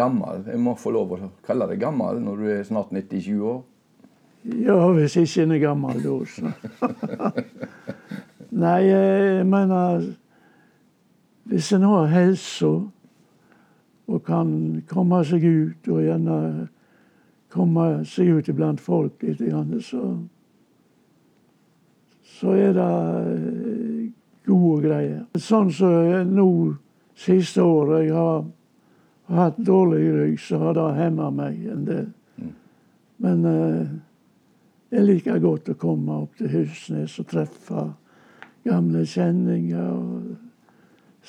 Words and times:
Gammel? 0.00 0.46
Jeg 0.48 0.60
må 0.64 0.74
få 0.78 0.92
lov 0.96 1.12
å 1.14 1.28
kalle 1.46 1.68
deg 1.70 1.82
gammel 1.82 2.22
når 2.24 2.40
du 2.40 2.48
er 2.54 2.64
snart 2.66 2.90
97 2.96 3.36
år. 3.38 3.60
Ja, 4.64 4.78
hvis 4.96 5.18
ikke 5.20 5.44
en 5.44 5.52
er 5.52 5.60
gammel 5.60 6.00
da, 6.00 6.16
så. 6.32 6.52
Nei, 8.60 8.78
jeg 8.88 9.46
mener 9.46 10.08
Hvis 11.50 11.72
en 11.72 11.82
har 11.82 12.08
helse 12.10 12.66
og 14.10 14.22
kan 14.26 14.50
komme 14.90 15.20
seg 15.26 15.44
ut, 15.44 15.88
og 15.88 16.02
gjerne 16.02 16.68
komme 17.50 17.86
seg 18.06 18.30
ut 18.38 18.48
iblant 18.50 18.80
folk 18.82 19.22
litt, 19.22 19.42
så 19.86 20.02
så 22.40 22.54
er 22.56 22.72
det 22.72 22.90
eh, 23.36 24.04
gode 24.48 24.86
greier. 24.86 25.24
Sånn 25.36 25.68
som 25.74 25.92
så 25.92 26.22
nå 26.24 26.46
siste 27.20 27.60
året 27.60 28.06
jeg 28.06 28.14
har 28.16 28.46
hatt 29.36 29.58
dårlig 29.66 30.04
rygg, 30.14 30.40
så 30.40 30.58
har 30.58 30.74
det 30.74 30.86
hemma 30.98 31.30
meg 31.30 31.64
en 31.70 31.84
del. 31.86 32.06
Men 33.20 33.44
eh, 33.44 33.90
jeg 34.90 35.04
liker 35.06 35.38
godt 35.42 35.68
å 35.70 35.78
komme 35.78 36.22
opp 36.24 36.38
til 36.38 36.48
Husnes 36.54 37.18
og 37.20 37.28
treffe 37.30 37.84
gamle 38.64 39.04
kjenninger 39.06 39.90
og 39.92 40.36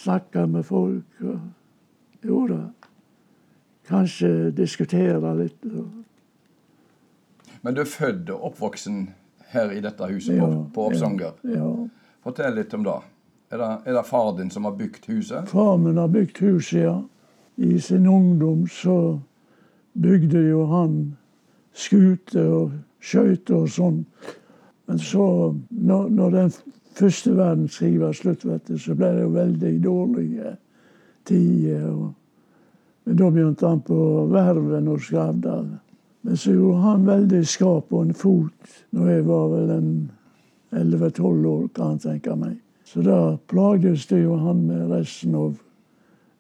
snakke 0.02 0.46
med 0.48 0.66
folk. 0.66 1.20
Og, 1.22 1.40
jo 2.26 2.46
da. 2.50 2.62
Kanskje 3.92 4.52
diskutere 4.56 5.34
litt. 5.36 5.60
Og, 5.68 5.90
Men 7.62 7.76
du 7.76 7.82
er 7.84 7.90
født 7.92 8.30
og 8.34 8.52
oppvoksen 8.52 9.10
her 9.52 9.72
i 9.76 9.82
dette 9.84 10.08
huset 10.08 10.38
Ja, 10.38 10.48
på, 10.48 10.66
på 10.74 10.86
Oppsanger. 10.92 11.34
ja. 11.44 11.72
Fortell 12.24 12.54
litt 12.56 12.74
om 12.78 12.84
det. 12.86 13.00
Er, 13.52 13.58
det. 13.58 13.70
er 13.90 13.96
det 13.98 14.04
far 14.08 14.36
din 14.38 14.52
som 14.54 14.64
har 14.70 14.76
bygd 14.78 15.08
huset? 15.10 15.50
Far 15.50 15.78
min 15.82 15.98
har 15.98 16.08
bygd 16.08 16.38
huset, 16.46 16.84
ja. 16.86 17.00
I 17.62 17.80
sin 17.80 18.08
ungdom 18.08 18.68
så 18.68 19.20
bygde 19.94 20.40
jo 20.50 20.64
han 20.66 20.96
skuter 21.78 22.48
og 22.50 22.72
skøyter 23.02 23.60
og 23.60 23.70
sånn. 23.70 24.00
Men 24.90 25.02
så, 25.02 25.28
når, 25.70 26.10
når 26.10 26.34
den 26.36 26.56
første 26.98 27.36
verdenskrig 27.38 28.00
var 28.02 28.18
slutt, 28.18 28.48
du, 28.68 28.78
så 28.82 28.96
ble 28.98 29.12
det 29.14 29.28
jo 29.28 29.36
veldig 29.36 29.76
dårlige 29.84 30.56
tider. 31.30 31.94
Men 33.06 33.22
da 33.22 33.30
begynte 33.30 33.70
han 33.70 33.86
på 33.86 34.02
Verven 34.34 34.90
og 34.90 35.06
Skravdal. 35.06 35.70
Men 36.22 36.38
så 36.38 36.54
gjorde 36.54 36.82
han 36.86 37.08
veldig 37.08 37.46
skap 37.50 37.90
på 37.90 38.02
en 38.06 38.14
fot 38.18 38.76
når 38.94 39.14
jeg 39.14 39.28
var 39.30 39.48
vel 39.54 39.72
en 39.78 39.94
11-12 40.82 41.48
år, 41.50 41.64
kan 41.76 41.98
jeg 41.98 42.04
tenke 42.08 42.36
meg. 42.38 42.58
Så 42.86 43.06
da 43.06 43.38
plagdes 43.54 44.06
det 44.10 44.24
jo 44.26 44.36
han 44.42 44.66
med 44.68 44.90
resten 44.92 45.38
av 45.38 45.56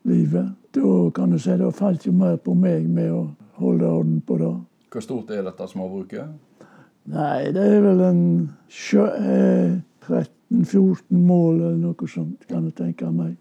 livet. 0.08 0.48
Da 0.74 1.10
kan 1.16 1.32
du 1.32 1.40
si 1.40 1.56
det 1.58 1.74
falt 1.76 2.06
jo 2.08 2.12
mer 2.16 2.38
på 2.38 2.54
meg 2.56 2.88
med 2.90 3.12
å 3.12 3.24
holde 3.62 3.86
orden 3.90 4.22
på 4.26 4.38
det. 4.40 4.52
Hvor 4.92 5.02
stort 5.06 5.30
er 5.32 5.44
dette 5.44 5.68
småbruket? 5.68 6.28
Nei, 7.12 7.52
det 7.52 7.64
er 7.76 7.82
vel 7.82 8.02
en 8.06 8.24
sjø- 8.70 9.16
eh, 9.20 9.80
13-14 10.08 11.22
mål 11.26 11.56
eller 11.62 11.78
noe 11.78 12.08
sånt, 12.08 12.46
kan 12.48 12.66
jeg 12.68 12.76
tenke 12.76 13.12
meg. 13.12 13.36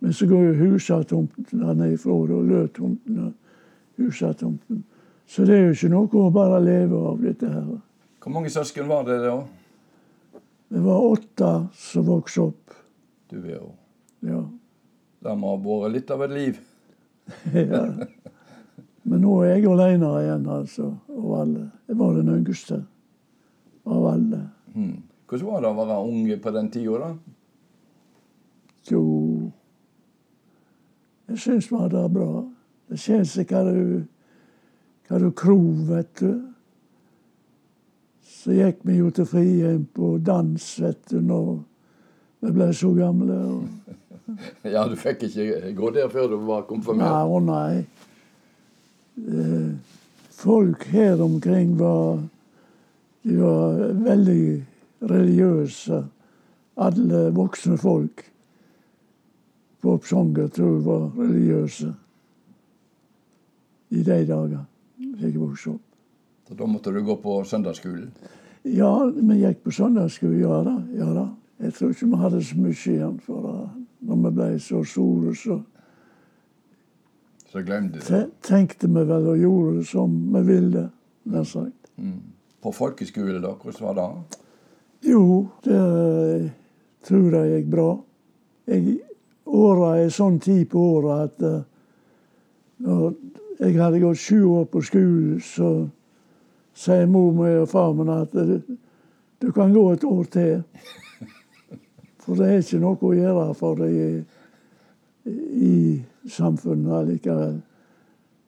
Men 0.00 0.12
så 0.12 0.26
går 0.28 0.42
jo 0.50 0.70
husatomten 0.74 1.62
nedfra, 1.78 2.12
og 2.12 2.28
Løtomten 2.48 3.18
og 3.26 3.32
husatomten. 3.98 4.82
Så 5.26 5.44
det 5.46 5.54
er 5.56 5.66
jo 5.66 5.72
ikke 5.72 5.90
noe 5.90 6.08
å 6.26 6.32
bare 6.32 6.60
leve 6.64 6.98
av, 7.08 7.20
dette 7.22 7.48
her. 7.48 7.68
Hvor 8.20 8.32
mange 8.32 8.50
søsken 8.52 8.88
var 8.88 9.04
det 9.08 9.20
da? 9.24 9.38
Det 10.74 10.82
var 10.84 11.06
åtte 11.14 11.50
som 11.72 12.04
vokste 12.04 12.42
opp. 12.50 12.74
Du 13.30 13.38
er 13.38 13.56
jo 13.56 13.72
Ja. 14.22 14.42
Det 15.24 15.34
må 15.40 15.54
ha 15.54 15.60
vært 15.64 15.94
litt 15.94 16.12
av 16.12 16.24
et 16.26 16.34
liv. 16.34 16.60
ja. 17.72 17.82
Men 19.04 19.22
nå 19.24 19.38
er 19.44 19.54
jeg 19.54 19.68
alene 19.72 20.10
igjen, 20.20 20.46
altså. 20.52 20.90
Av 21.12 21.34
alle. 21.40 21.66
Jeg 21.88 21.98
var 22.00 22.16
den 22.18 22.32
yngste 22.36 22.80
av 23.84 24.08
alle. 24.12 24.40
Hmm. 24.74 24.96
Hvordan 25.28 25.50
var 25.50 25.64
det 25.64 25.70
å 25.70 25.78
være 25.80 26.00
unge 26.04 26.40
på 26.40 26.52
den 26.54 26.72
tida, 26.72 26.98
da? 27.00 27.12
Jo 28.84 29.04
Jeg 31.24 31.40
syns 31.40 31.70
vi 31.70 31.78
hadde 31.80 32.02
det 32.02 32.12
bra. 32.12 32.42
Det 32.92 33.00
kjennes 33.00 33.38
ikke 33.40 33.62
hva 33.64 33.72
du 33.72 34.02
hva 35.08 35.20
du 35.20 35.30
krov, 35.36 35.84
vet 35.88 36.20
du. 36.20 36.32
Så 38.24 38.56
gikk 38.56 38.82
vi 38.88 38.98
jo 38.98 39.10
til 39.14 39.28
Frihjem 39.28 39.84
på 39.96 40.16
dans, 40.24 40.64
vet 40.80 41.00
du, 41.10 41.20
når 41.24 41.50
vi 42.44 42.52
ble 42.56 42.68
så 42.76 42.92
gamle. 42.96 43.36
Og, 43.52 43.98
Ja, 44.74 44.84
du 44.88 44.96
fikk 44.96 45.26
ikke 45.28 45.72
gå 45.76 45.90
der 45.94 46.08
før 46.12 46.30
du 46.32 46.36
var 46.46 46.62
nei, 46.62 46.68
konfirmert? 46.68 47.28
å 47.28 47.40
nei. 47.44 47.84
Eh, 49.24 49.96
folk 50.34 50.86
her 50.90 51.20
omkring 51.22 51.76
var 51.78 52.22
De 53.24 53.36
var 53.40 53.78
veldig 54.04 54.64
religiøse. 55.08 56.02
Alle 56.76 57.20
voksne 57.32 57.78
folk 57.80 58.24
på 59.80 59.94
Oppsanger 59.96 60.50
tror 60.52 60.74
jeg 60.74 60.82
var 60.84 61.06
religiøse 61.16 61.94
i 63.94 64.02
de 64.04 64.18
dager 64.28 64.64
jeg 65.20 65.38
vokste 65.38 65.74
opp. 65.74 65.82
Så 66.48 66.56
da 66.58 66.66
måtte 66.68 66.92
du 66.92 67.00
gå 67.04 67.16
på 67.22 67.38
søndagsskolen? 67.48 68.10
Ja, 68.68 68.90
vi 69.08 69.38
gikk 69.40 69.62
på 69.64 69.72
søndagsskole, 69.72 70.36
ja 70.40 70.60
da. 70.66 70.74
Ja 70.96 71.08
da. 71.16 71.24
Jeg 71.62 71.74
tror 71.74 71.90
ikke 71.94 72.06
vi 72.10 72.16
hadde 72.20 72.42
så 72.44 72.56
mye 72.58 72.74
igjen 72.74 73.18
for 73.22 73.46
det. 73.46 73.84
Når 74.04 74.16
vi 74.24 74.30
ble 74.36 74.48
så 74.60 74.82
store, 74.84 75.34
så 75.38 75.60
Så 77.52 77.62
glemte 77.62 78.00
de 78.00 78.14
det. 78.16 78.30
tenkte 78.42 78.88
vi 78.88 79.04
vel 79.06 79.28
og 79.30 79.38
gjorde 79.38 79.76
det 79.78 79.86
som 79.86 80.14
vi 80.34 80.42
ville, 80.42 80.88
nær 81.24 81.44
sagt. 81.44 81.90
På 82.62 82.72
folkeskole, 82.72 83.38
da? 83.40 83.52
Hvordan 83.54 83.86
var 83.86 83.94
det? 83.94 84.38
Jo, 85.10 85.48
det 85.64 86.50
tror 87.06 87.36
jeg 87.36 87.50
gikk 87.62 87.70
bra. 87.70 87.88
Jeg, 88.66 88.98
åra 89.46 89.92
er 90.00 90.08
sånn 90.10 90.40
tid 90.40 90.66
på 90.72 90.80
året 90.96 91.28
at 91.28 91.42
eh, 91.46 91.62
når 92.78 93.14
jeg 93.60 93.76
hadde 93.78 94.00
gått 94.02 94.18
sju 94.18 94.40
år 94.48 94.64
på 94.72 94.82
skolen, 94.82 95.40
så 95.40 95.86
sier 96.74 97.06
mor 97.06 97.30
mi 97.36 97.52
og 97.60 97.68
far 97.70 97.92
min 97.94 98.10
at 98.10 98.32
du, 98.34 98.58
du 99.38 99.52
kan 99.52 99.72
gå 99.72 99.84
et 99.92 100.04
år 100.04 100.24
til. 100.24 100.64
For 102.24 102.40
det 102.40 102.48
er 102.48 102.62
ikke 102.62 102.80
noe 102.80 102.98
å 103.04 103.14
gjøre 103.14 103.46
for 103.58 103.80
dem 103.80 103.94
i, 103.94 105.30
i 105.68 105.74
samfunnet 106.30 106.94
allikevel. 107.02 107.58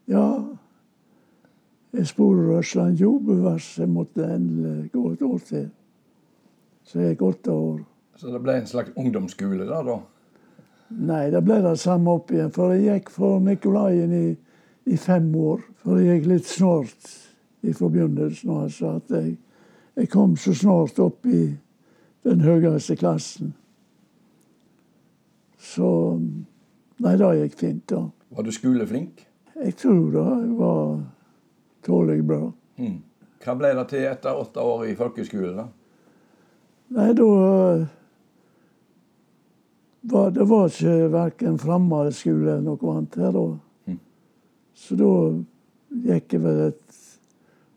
Ja, 0.08 0.26
jeg 1.96 2.08
spurte 2.08 2.46
Røsland 2.48 3.00
jo 3.00 3.16
bevars, 3.24 3.68
jeg 3.78 3.88
måtte 3.88 4.24
endelig 4.24 4.90
gå 4.92 5.10
et 5.12 5.22
år 5.24 5.38
til. 5.48 5.68
Så 6.86 7.00
jeg 7.00 7.14
gikk 7.14 7.24
åtte 7.26 7.52
år. 7.52 7.78
Så 8.16 8.32
det 8.32 8.40
ble 8.44 8.56
en 8.60 8.68
slags 8.68 8.92
ungdomsskole 8.96 9.66
der, 9.68 9.88
da? 9.90 9.96
Nei, 10.96 11.26
det 11.34 11.42
ble 11.44 11.58
det 11.64 11.74
samme 11.82 12.14
opp 12.16 12.30
igjen. 12.32 12.52
For 12.54 12.72
jeg 12.72 12.86
gikk 12.86 13.12
for 13.12 13.40
Nikolaien 13.42 14.12
i, 14.14 14.26
i 14.86 14.96
fem 15.00 15.28
år. 15.36 15.64
For 15.82 16.00
jeg 16.00 16.20
gikk 16.20 16.30
litt 16.30 16.48
snart 16.48 17.12
fra 17.66 17.90
begynnelsen. 17.90 18.52
Altså 18.54 18.96
at 19.00 19.12
jeg, 19.16 19.36
jeg 19.98 20.10
kom 20.12 20.36
så 20.40 20.54
snart 20.54 21.00
opp 21.02 21.26
i 21.26 21.48
den 22.26 22.44
høyeste 22.44 22.96
klassen. 23.00 23.54
Så 25.66 25.88
Nei, 27.02 27.12
det 27.20 27.28
gikk 27.42 27.58
fint, 27.60 27.82
da. 27.92 28.06
Var 28.32 28.46
du 28.46 28.52
skoleflink? 28.54 29.26
Jeg 29.56 29.74
tror 29.80 30.06
det 30.14 30.22
var 30.56 31.02
tålelig 31.84 32.24
bra. 32.24 32.40
Mm. 32.80 33.02
Hva 33.44 33.54
ble 33.58 33.74
det 33.76 33.84
til 33.90 34.06
etter 34.08 34.40
åtte 34.40 34.64
år 34.64 34.86
i 34.88 34.94
folkeskolen, 34.96 35.60
da? 35.60 35.66
Nei, 36.96 37.10
da 37.18 37.28
var 40.06 40.30
Det 40.30 40.48
var 40.48 40.68
ikke 40.70 41.10
verken 41.10 41.58
fremmedskole 41.58 42.52
eller 42.52 42.64
noe 42.64 42.92
annet 42.92 43.16
her 43.18 43.32
da. 43.34 43.46
Så 44.76 44.96
da 45.00 45.12
gikk 46.06 46.36
jeg 46.36 46.42
vel 46.44 46.60
et 46.68 46.98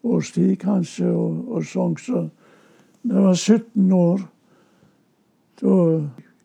års 0.03 0.31
tid, 0.35 0.56
kanskje, 0.62 1.09
og, 1.09 1.45
og 1.50 1.65
sang. 1.65 1.95
Så 1.97 2.27
da 3.01 3.15
jeg 3.15 3.25
var 3.25 3.39
17 3.39 3.94
år, 3.95 4.25
da 5.62 5.75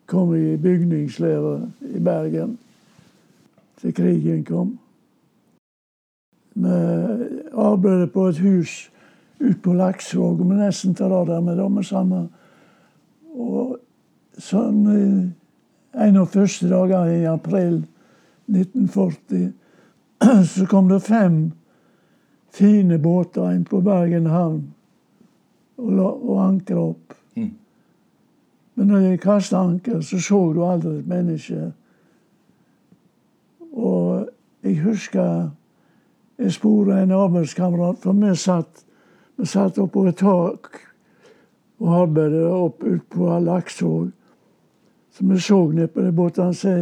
kom 0.05 0.35
i 0.35 0.57
bygningslære 0.57 1.71
i 1.95 1.99
Bergen 1.99 2.57
til 3.81 3.93
krigen 3.93 4.43
kom. 4.45 4.79
Vi 6.55 6.75
arbeidet 7.53 8.11
på 8.11 8.27
et 8.27 8.37
hus 8.39 8.91
ute 9.39 9.59
på 9.63 9.73
Laksvåg, 9.73 10.39
vi 10.39 10.55
nesten 10.55 10.95
tar 10.95 11.11
av 11.11 11.27
der 11.27 11.41
med 11.41 11.57
det 11.57 11.85
samme. 11.85 12.27
Og 13.35 13.75
sånn 14.37 15.33
en 15.95 16.17
av 16.19 16.31
første 16.31 16.69
dagene 16.69 17.19
i 17.19 17.27
april 17.27 17.83
1940 18.51 19.51
så 20.53 20.65
kom 20.71 20.89
det 20.89 21.03
fem 21.03 21.51
fine 22.55 22.99
båter 22.99 23.51
inn 23.51 23.65
på 23.67 23.81
Bergen 23.83 24.29
havn 24.31 24.61
og, 25.75 25.99
og 25.99 26.37
ankra 26.39 26.89
opp. 26.91 27.15
Mm. 27.35 27.51
Men 28.75 28.87
når 28.87 28.97
jeg 28.99 29.19
kasta 29.23 29.57
anker, 29.57 30.01
så 30.01 30.19
så 30.19 30.39
du 30.53 30.63
aldri 30.65 30.97
et 30.99 31.07
menneske. 31.07 31.71
Og 33.71 34.27
jeg 34.63 34.81
husker 34.83 35.49
jeg 36.37 36.51
spurte 36.51 36.97
en 36.99 37.11
arbeidskamerat, 37.11 38.01
for 38.03 38.13
vi 38.13 38.35
satt, 38.35 38.83
vi 39.37 39.45
satt 39.47 39.77
oppå 39.79 40.07
et 40.09 40.17
tak 40.19 40.81
og 41.79 41.93
arbeidet 42.01 42.43
opp 42.51 42.83
ut 42.83 43.05
på 43.09 43.39
Laksvåg. 43.39 44.11
Så 45.15 45.25
vi 45.25 45.39
så 45.39 45.61
ned 45.71 45.87
på 45.87 46.01
de 46.01 46.11
båtene. 46.11 46.47
og 46.47 46.55
sa 46.55 46.75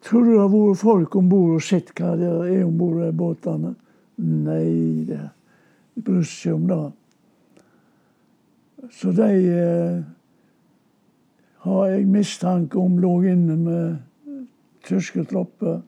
tror 0.00 0.24
du 0.24 0.30
det 0.30 0.40
har 0.40 0.48
vært 0.48 0.78
folk 0.78 1.16
om 1.16 1.28
bord 1.28 1.54
og 1.54 1.62
sett 1.62 1.90
hva 1.96 2.16
det 2.16 2.28
er 2.28 2.64
om 2.64 2.76
bord 2.78 3.02
i 3.02 3.12
båtene. 3.12 3.74
Nei, 4.16 5.04
det 5.08 5.30
bryr 6.04 6.22
seg 6.22 6.54
om 6.54 6.66
det. 6.68 6.92
Så 8.92 9.12
de 9.12 9.30
eh, 9.32 10.02
har 11.66 11.86
jeg 11.90 12.06
mistanke 12.06 12.78
om 12.78 12.98
lå 13.02 13.12
inne 13.26 13.56
med 13.58 13.96
tyske 14.86 15.24
tropper. 15.26 15.80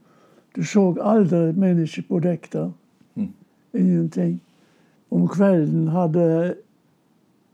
Du 0.56 0.64
så 0.66 0.90
aldri 1.02 1.48
et 1.48 1.58
menneske 1.58 2.02
på 2.08 2.19
dekk 2.25 2.48
der. 2.52 2.70
Mm. 3.14 3.32
Ingenting. 3.75 4.40
Om 5.10 5.28
kvelden 5.30 5.88
hadde 5.94 6.25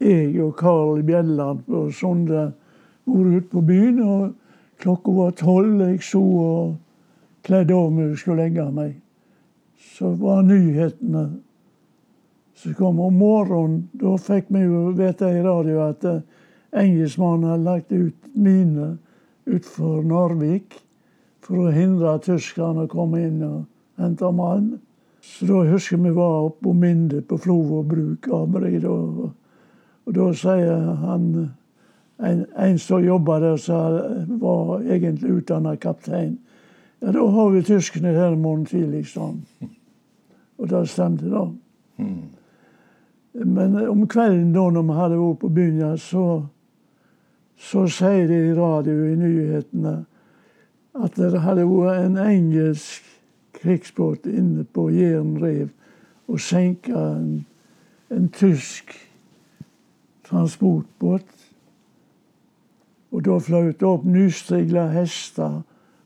jeg 0.00 0.40
og 0.42 0.56
Karl 0.56 1.02
Bjelland 1.06 1.68
og 1.68 1.92
Sonde 1.94 2.52
vært 3.04 3.36
ute 3.36 3.50
på 3.52 3.60
byen. 3.60 4.00
og 4.02 4.32
Klokka 4.80 5.12
var 5.12 5.30
tolv. 5.38 5.80
Jeg 5.80 6.02
så 6.02 6.22
og 6.22 6.76
kledde 7.44 7.76
av 7.76 7.92
meg 7.92 8.10
og 8.10 8.18
skulle 8.18 8.42
legge 8.42 8.70
meg. 8.72 8.94
Så 9.94 10.14
var 10.18 10.42
nyhetene 10.42 11.26
som 12.54 12.74
kom 12.74 13.00
om 13.00 13.14
morgenen. 13.20 13.84
Da 14.00 14.16
fikk 14.16 14.48
vi 14.48 14.64
jo 14.64 14.88
vite 14.96 15.28
i 15.28 15.42
radio 15.44 15.82
at 15.88 16.04
eh, 16.08 16.22
engelskmannen 16.74 17.50
hadde 17.50 17.64
lagt 17.64 17.92
ut 17.92 18.34
miner 18.34 18.96
utenfor 19.46 20.02
Narvik 20.08 20.78
for 21.44 21.66
å 21.66 21.74
hindre 21.74 22.16
tyskerne 22.24 22.86
å 22.86 22.90
komme 22.90 23.22
inn 23.26 23.42
og 23.44 23.64
hente 24.00 24.30
malm. 24.34 24.74
Så 25.24 25.48
da 25.48 25.62
husker 25.68 26.00
vi 26.04 26.12
var 26.12 26.48
oppe 26.50 26.66
på 26.66 26.72
Minde 26.76 27.22
på 27.24 27.38
Flovo 27.40 27.82
bruk. 27.88 28.28
Arbeid, 28.32 28.84
og, 28.84 29.30
og 30.04 30.16
da 30.16 30.30
sier 30.36 30.90
han 31.00 31.28
en, 32.18 32.44
en 32.56 32.78
som 32.78 33.04
jobba 33.04 33.38
der, 33.40 33.56
som 33.60 34.38
var 34.40 34.82
egentlig 34.82 35.40
utdanna 35.40 35.76
kaptein. 35.80 36.36
Ja, 37.00 37.12
da 37.12 37.24
har 37.36 37.50
vi 37.50 37.62
tyskerne 37.64 38.12
her 38.16 38.32
i 38.32 38.40
morgen 38.40 38.64
tidlig, 38.68 39.06
sånn. 39.12 39.42
Og 40.60 40.68
det 40.70 40.84
stemte, 40.92 41.28
da. 41.28 41.48
Men 43.44 43.74
om 43.90 44.04
kvelden 44.08 44.52
da 44.54 44.68
når 44.70 44.86
vi 44.86 44.98
hadde 45.00 45.18
vært 45.18 45.40
på 45.42 45.50
byen, 45.56 45.98
så, 45.98 46.26
så 47.58 47.86
sier 47.88 48.26
de 48.28 48.40
i 48.48 48.54
radio 48.54 49.06
i 49.12 49.16
nyhetene 49.16 49.96
at 50.94 51.16
det 51.18 51.40
hadde 51.42 51.66
vært 51.66 52.06
en 52.06 52.18
engelsk 52.22 53.06
krigsbåt 53.54 54.26
inne 54.30 54.64
på 54.64 54.88
Jærenrev 54.94 55.68
og 56.28 56.40
senka 56.40 57.00
en, 57.16 57.46
en 58.10 58.28
tysk 58.28 58.94
transportbåt. 60.24 61.26
Og 63.14 63.24
da 63.24 63.38
fløt 63.38 63.78
det 63.80 63.88
opp 63.88 64.06
nystrigla 64.08 64.88
hester 64.94 65.60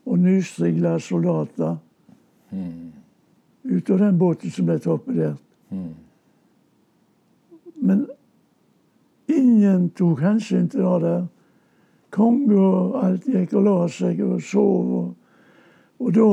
og 0.05 0.19
nystrigla 0.19 0.97
soldater 1.01 1.77
mm. 2.51 2.91
ut 3.63 3.89
av 3.89 4.03
den 4.03 4.19
båten 4.19 4.53
som 4.53 4.69
ble 4.69 4.77
torpedert. 4.83 5.41
Mm. 5.69 5.93
Men 7.79 8.05
ingen 9.29 9.89
tok 9.97 10.21
hensyn 10.21 10.69
til 10.69 10.85
det 10.85 11.01
der. 11.05 11.27
Konge 12.09 12.57
og 12.57 12.95
alt 13.03 13.27
gikk 13.29 13.53
og 13.59 13.67
la 13.67 13.75
seg 13.93 14.21
og 14.25 14.41
sov. 14.41 14.93
Og, 14.99 15.13
og 15.99 16.15
da 16.15 16.29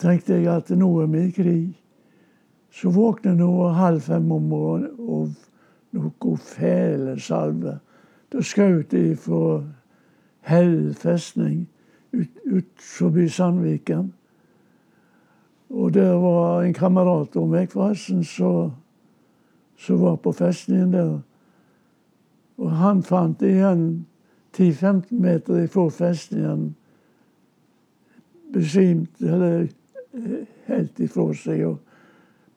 tenkte 0.00 0.38
jeg 0.38 0.48
at 0.52 0.72
nå 0.76 0.90
er 1.02 1.10
vi 1.12 1.26
i 1.26 1.34
krig. 1.36 1.68
Så 2.70 2.92
våkner 2.94 3.34
jeg 3.34 3.40
nå 3.42 3.68
halv 3.74 4.00
fem 4.06 4.30
om 4.32 4.48
morgenen 4.48 4.94
og 5.00 5.32
noe 5.96 6.36
fæle 6.38 7.18
salve. 7.20 7.80
Da 8.30 8.42
skjøt 8.46 8.92
de 8.94 9.16
fra 9.18 9.60
Hell 10.46 10.94
festning 10.96 11.66
ut, 12.14 12.30
ut 12.46 12.70
forbi 12.80 13.28
Sandviken. 13.28 14.12
Og 15.70 15.94
der 15.94 16.14
var 16.18 16.62
en 16.62 16.74
kamerat 16.74 17.36
av 17.36 17.50
meg 17.50 17.70
forresten 17.70 18.24
som 18.26 20.00
var 20.00 20.16
på 20.22 20.32
festningen 20.34 20.94
der. 20.94 21.18
Og 22.60 22.72
han 22.76 23.02
fant 23.06 23.42
igjen 23.46 24.06
10-15 24.56 25.10
meter 25.10 25.62
ifra 25.64 25.90
festningen 25.90 26.74
besvimte 28.52 29.28
eller 29.28 29.68
eh, 30.12 30.46
helt 30.66 31.00
ifra 31.00 31.28
seg. 31.34 31.76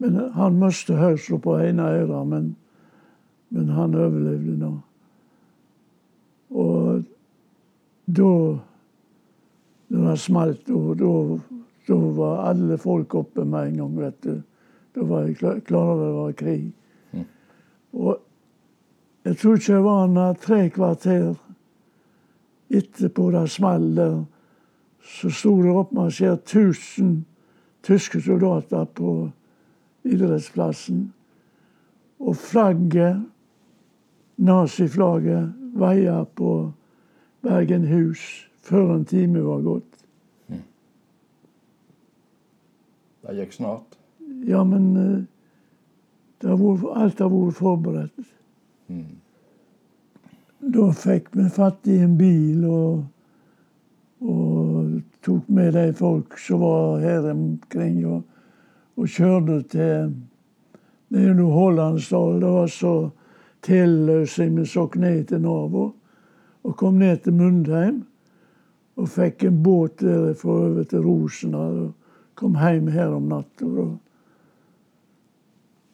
Men 0.02 0.18
han 0.36 0.60
mistet 0.60 1.00
hørselen 1.00 1.42
på 1.44 1.58
ene 1.62 1.86
øret, 2.02 2.28
men, 2.28 2.50
men 3.54 3.70
han 3.78 3.96
overlevde 3.96 4.58
nå. 4.60 4.74
Og 6.54 7.04
da 8.06 8.60
Når 9.94 10.10
det 10.10 10.20
smalt, 10.20 10.70
da 11.88 11.96
var 12.18 12.48
alle 12.50 12.78
folk 12.82 13.14
oppe 13.16 13.44
med 13.46 13.68
en 13.68 13.76
gang, 13.78 13.98
vet 14.00 14.24
du. 14.24 14.40
Da 14.96 15.04
var 15.06 15.28
jeg 15.28 15.36
klar, 15.38 15.60
klar 15.60 15.92
over 15.92 16.06
det 16.06 16.14
var 16.16 16.32
krig. 16.32 16.64
Mm. 17.12 17.26
Og 17.94 18.18
jeg 19.26 19.38
tror 19.38 19.60
ikke 19.60 19.74
det 19.74 19.84
var 19.84 20.34
tre 20.42 20.70
kvarter 20.70 21.36
etterpå 22.70 23.32
det 23.32 23.50
smalt 23.50 23.96
der, 23.96 24.24
så 25.04 25.30
sto 25.30 25.56
det 25.62 25.72
oppmarsjert 25.72 26.48
1000 26.48 27.26
tyske 27.84 28.22
soldater 28.22 28.86
på 28.86 29.32
idrettsplassen. 30.04 31.14
Og 32.20 32.38
flagget, 32.40 33.26
naziflagget, 34.38 35.52
veia 35.76 36.24
på 36.24 36.72
Bergenhus 37.44 38.22
før 38.64 38.96
en 38.96 39.06
time 39.06 39.44
var 39.44 39.66
gått. 39.66 40.06
Mm. 40.48 40.64
Det 43.24 43.36
gikk 43.42 43.58
snart? 43.58 44.00
Ja, 44.48 44.64
men 44.64 44.94
det 46.44 46.56
var, 46.60 46.88
alt 47.00 47.20
har 47.20 47.32
vært 47.32 47.60
forberedt. 47.60 48.32
Mm. 48.88 49.20
Da 50.72 50.92
fikk 50.96 51.34
vi 51.36 51.50
fatt 51.52 51.88
i 51.92 51.98
en 52.06 52.14
bil 52.16 52.64
og, 52.70 53.02
og 54.24 54.94
tok 55.26 55.50
med 55.52 55.74
de 55.76 55.90
folk 55.98 56.38
som 56.40 56.62
var 56.64 57.02
her 57.04 57.26
omkring, 57.34 57.98
og, 58.08 58.22
og 58.96 59.10
kjørte 59.12 59.58
til 59.74 60.14
nede 61.14 61.34
i 61.34 61.50
Hålandsdalen. 61.58 62.40
Det 62.42 62.54
var 62.54 62.72
så 62.72 62.94
tilløsig 63.64 64.50
vi 64.56 64.66
så 64.66 64.88
ned 64.96 65.28
til 65.28 65.42
Narvo. 65.42 65.92
Og 66.64 66.78
kom 66.78 66.94
ned 66.94 67.18
til 67.24 67.34
Mundheim. 67.34 68.04
Og 68.96 69.10
fikk 69.10 69.44
en 69.44 69.64
båt 69.64 70.00
derfra 70.00 70.58
over 70.70 70.84
til 70.88 71.04
Rosendal. 71.04 71.80
Og 71.88 71.94
kom 72.40 72.56
hjem 72.56 72.88
her 72.94 73.12
om 73.14 73.28
natta. 73.28 73.88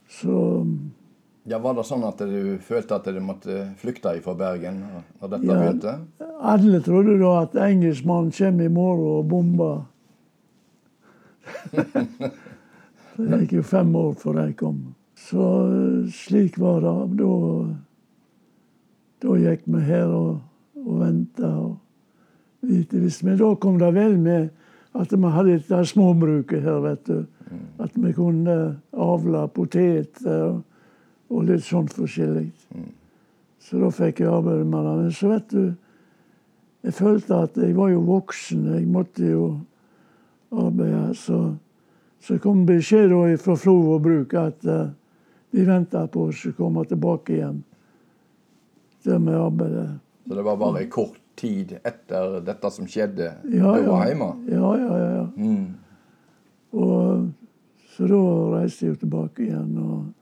Så 0.10 0.66
ja, 1.50 1.60
Var 1.60 1.77
det 1.77 1.86
sånn 1.88 2.06
at 2.08 2.22
du 2.22 2.58
følte 2.63 3.00
at 3.00 3.10
du 3.10 3.20
måtte 3.24 3.63
flykte 3.82 4.13
fra 4.25 4.36
Bergen 4.38 4.84
når 4.84 5.34
dette 5.34 5.50
ja, 5.50 5.58
begynte? 5.58 5.96
Alle 6.39 6.82
trodde 6.86 7.18
da 7.22 7.34
at 7.41 7.58
engelskmannen 7.58 8.32
kommer 8.36 8.70
i 8.70 8.74
morgen 8.74 9.10
og 9.18 9.27
bomber. 9.34 9.82
det 13.18 13.44
gikk 13.44 13.60
jo 13.60 13.65
fem 13.65 13.94
år 13.98 14.15
før 14.22 14.41
de 14.44 14.48
kom. 14.60 14.82
Så 15.20 15.44
slik 16.15 16.60
var 16.62 16.84
det. 16.86 16.98
Da 17.20 17.34
da 19.20 19.36
gikk 19.36 19.65
vi 19.68 19.82
her 19.84 20.08
og, 20.15 20.39
og 20.79 21.01
venta. 21.01 21.50
Men 22.62 23.38
da 23.39 23.51
kom 23.60 23.79
det 23.79 23.91
vel 23.96 24.15
med 24.20 24.50
at 25.00 25.12
vi 25.13 25.32
hadde 25.36 25.58
dette 25.58 25.82
småbruket 25.91 26.63
her, 26.63 26.79
vet 26.84 27.03
du. 27.08 27.25
Mm. 27.50 27.65
At 27.84 27.96
vi 27.96 28.13
kunne 28.15 28.56
avle 28.94 29.46
poteter 29.56 30.60
og, 31.29 31.43
litt 31.48 31.65
sånt 31.65 31.93
forskjellig. 31.93 32.50
Mm. 32.75 32.89
Så 33.59 33.79
da 33.81 33.91
fikk 33.93 34.24
jeg 34.24 34.31
arbeide 34.31 34.65
med 34.65 34.86
det. 34.86 34.95
Men 35.03 35.15
så 35.15 35.31
vet 35.33 35.53
du 35.53 35.63
jeg 36.79 36.95
følte 36.95 37.41
at 37.43 37.57
jeg 37.59 37.74
var 37.75 37.89
jo 37.91 38.03
voksen. 38.07 38.67
Jeg 38.77 38.86
måtte 38.88 39.25
jo 39.27 39.48
arbeide. 40.55 41.15
Så, 41.19 41.39
så 42.24 42.38
kom 42.39 42.63
beskjed 42.67 43.12
fra 43.43 43.55
Flo 43.59 43.75
og 43.95 44.05
Bruk 44.05 44.36
at 44.39 44.63
uh, 44.63 44.88
de 45.51 45.65
venta 45.67 46.05
på 46.07 46.29
oss 46.29 46.45
å 46.48 46.53
komme 46.55 46.86
tilbake 46.88 47.36
igjen. 47.36 47.63
Der 49.03 49.19
med 49.19 49.36
arbeidet. 49.39 49.89
Så 50.27 50.38
det 50.38 50.45
var 50.45 50.57
bare 50.59 50.86
kort 50.91 51.19
tid 51.39 51.77
etter 51.88 52.39
dette 52.43 52.71
som 52.71 52.88
skjedde, 52.88 53.29
Ja, 53.48 53.71
du 53.79 53.88
var 53.88 54.03
ja. 54.03 54.09
hjemme? 54.12 54.27
Ja, 54.51 54.71
ja, 54.75 54.98
ja. 55.00 55.12
ja. 55.15 55.27
Mm. 55.39 55.69
Og 56.75 57.29
så 57.95 58.09
da 58.12 58.19
reiste 58.57 58.86
jeg 58.86 58.93
jo 58.93 59.00
tilbake 59.05 59.45
igjen. 59.48 59.71
Og 59.79 60.19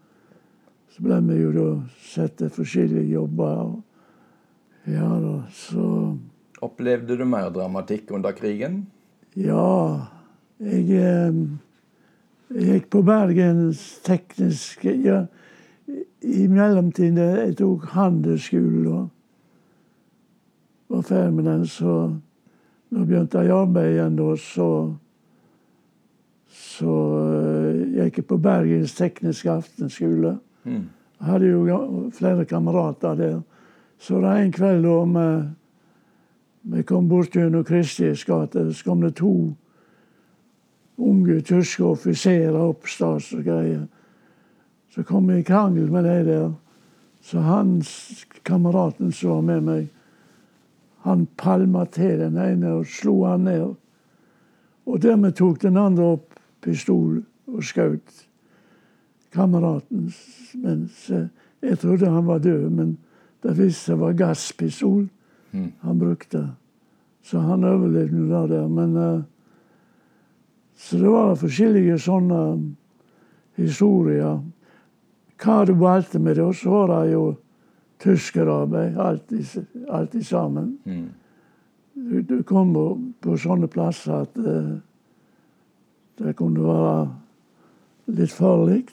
så 0.98 1.04
ble 1.06 1.18
vi 1.28 1.36
jo 1.38 1.52
da 1.54 1.64
satt 2.02 2.40
til 2.40 2.50
forskjellige 2.50 3.12
jobber. 3.12 3.76
Ja 4.90 5.10
da, 5.22 5.36
så 5.54 6.16
Opplevde 6.66 7.14
du 7.20 7.22
mer 7.30 7.52
dramatikk 7.54 8.10
under 8.18 8.34
krigen? 8.34 8.88
Ja, 9.38 10.08
jeg, 10.58 10.88
jeg 12.50 12.64
gikk 12.72 12.88
på 12.96 13.04
Bergens 13.06 13.84
tekniske 14.02 14.96
ja, 15.04 15.20
I 16.26 16.48
mellomtiden 16.50 17.22
jeg 17.22 17.54
tok 17.60 17.86
handelsskolen 17.94 18.88
og 18.96 19.14
var 20.90 21.06
ferdig 21.06 21.38
med 21.38 21.46
den, 21.52 21.68
så 21.70 21.94
når 22.90 23.04
jeg 23.04 23.12
begynte 23.12 23.46
jeg 23.46 23.54
arbeid 23.54 23.92
igjen 23.92 24.18
da, 24.18 24.32
så 24.42 24.72
så 26.58 26.98
jeg 27.94 28.10
gikk 28.10 28.22
jeg 28.24 28.30
på 28.34 28.42
Bergens 28.42 28.98
tekniske 28.98 29.52
aftenskole. 29.52 30.38
Mm. 30.68 30.90
Jeg 31.20 31.28
hadde 31.28 31.48
jo 31.48 32.10
flere 32.14 32.46
kamerater 32.46 33.16
der. 33.16 33.40
Så 33.98 34.22
det 34.22 34.34
en 34.38 34.52
kveld 34.52 34.84
da 34.84 34.98
vi, 35.14 35.28
vi 36.62 36.84
kom 36.84 37.08
bort 37.10 37.34
gjennom 37.34 37.64
Kristis 37.64 38.26
gate, 38.26 38.74
så 38.74 38.86
kom 38.86 39.02
det 39.02 39.16
to 39.18 39.54
unge 40.98 41.42
tyske 41.42 41.84
offiserer 41.84 42.58
opp 42.58 42.88
stas 42.90 43.32
og 43.34 43.44
greier. 43.46 43.88
Så 44.94 45.04
kom 45.04 45.28
vi 45.30 45.40
i 45.40 45.46
krangel 45.46 45.92
med 45.92 46.04
de 46.04 46.24
der. 46.26 46.52
Så 47.22 47.40
han 47.40 47.82
kameraten 48.44 49.12
som 49.12 49.30
var 49.30 49.42
med 49.42 49.64
meg, 49.64 49.88
han 51.02 51.28
palma 51.38 51.86
til 51.86 52.20
den 52.20 52.38
ene 52.38 52.78
og 52.80 52.88
slo 52.90 53.24
han 53.26 53.46
ned. 53.48 53.76
Og 54.88 55.02
dermed 55.02 55.36
tok 55.36 55.62
den 55.62 55.78
andre 55.78 56.14
opp 56.18 56.40
pistol 56.62 57.22
og 57.48 57.64
skjøt 57.64 58.27
kameraten. 59.34 60.12
Mens 60.64 61.10
eh, 61.10 61.28
jeg 61.62 61.80
trodde 61.80 62.10
han 62.10 62.26
var 62.28 62.40
død, 62.40 62.70
men 62.70 62.98
det 63.44 63.58
viste 63.58 63.92
seg 63.92 64.02
var 64.02 64.18
gasspistol 64.18 65.08
Mm. 65.54 65.72
han 65.80 66.00
brukte. 66.00 66.42
Så 67.24 67.40
han 67.40 67.64
overlevde 67.64 68.18
nå 68.20 68.42
det 68.48 68.50
der. 68.58 68.68
Men 68.68 68.98
eh, 68.98 69.22
Så 70.76 70.98
det 70.98 71.10
var 71.10 71.36
forskjellige 71.36 71.96
sånne 71.98 72.74
historier. 73.56 74.44
Hva 75.42 75.66
du 75.66 75.74
valgte 75.74 76.20
med 76.20 76.36
det, 76.36 76.56
så 76.56 76.70
var 76.70 76.92
det 76.92 77.14
jo 77.14 77.24
tyskerarbeid, 78.00 78.98
alltid, 78.98 79.66
alltid 79.90 80.26
sammen. 80.26 80.78
Mm. 80.86 81.08
Du, 81.96 82.22
du 82.22 82.44
kom 82.44 82.74
på, 82.74 82.86
på 83.22 83.38
sånne 83.38 83.68
plasser 83.68 84.22
at 84.22 84.38
uh, 84.38 84.78
det 86.22 86.36
kunne 86.38 86.62
være 86.62 87.08
litt 88.08 88.32
farlig. 88.32 88.84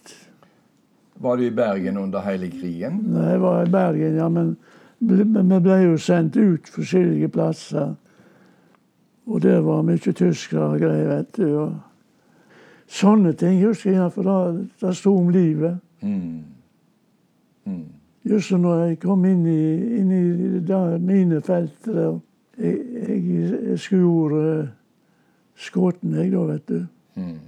Var 1.15 1.37
du 1.37 1.47
i 1.47 1.51
Bergen 1.55 1.97
under 1.97 2.25
hele 2.27 2.51
krigen? 2.51 3.01
Nei, 3.15 3.31
Jeg 3.31 3.41
var 3.41 3.63
i 3.63 3.71
Bergen, 3.71 4.17
ja, 4.17 4.29
men 4.29 4.57
vi 4.99 5.61
ble 5.61 5.81
jo 5.83 5.99
sendt 5.99 6.37
ut 6.37 6.69
forskjellige 6.69 7.29
plasser. 7.29 7.95
Og 9.27 9.43
det 9.43 9.57
var 9.65 9.83
mye 9.83 10.13
tyskere 10.13 10.75
og 10.75 10.81
greier, 10.83 11.09
vet 11.09 11.37
du. 11.37 11.47
Og 11.63 12.91
sånne 12.91 13.33
ting 13.33 13.63
husker 13.63 13.95
jeg, 13.95 14.13
for 14.13 14.29
det, 14.29 14.69
det 14.81 14.97
sto 14.97 15.15
om 15.17 15.31
livet. 15.33 15.79
Mm. 16.03 16.45
Mm. 17.65 17.85
Just 18.25 18.53
når 18.53 18.85
jeg 18.85 19.01
kom 19.01 19.25
inn 19.29 19.47
i, 19.47 19.63
inn 20.01 20.13
i 20.13 20.99
mine 20.99 21.41
felt 21.45 21.85
der. 21.85 22.19
Jeg, 22.59 22.79
jeg, 23.09 23.61
jeg 23.71 23.79
skulle 23.83 24.43
uh, 24.63 24.69
skutt 25.59 26.05
jeg 26.07 26.31
da, 26.33 26.45
vet 26.53 26.69
du. 26.69 26.85
Mm. 27.19 27.39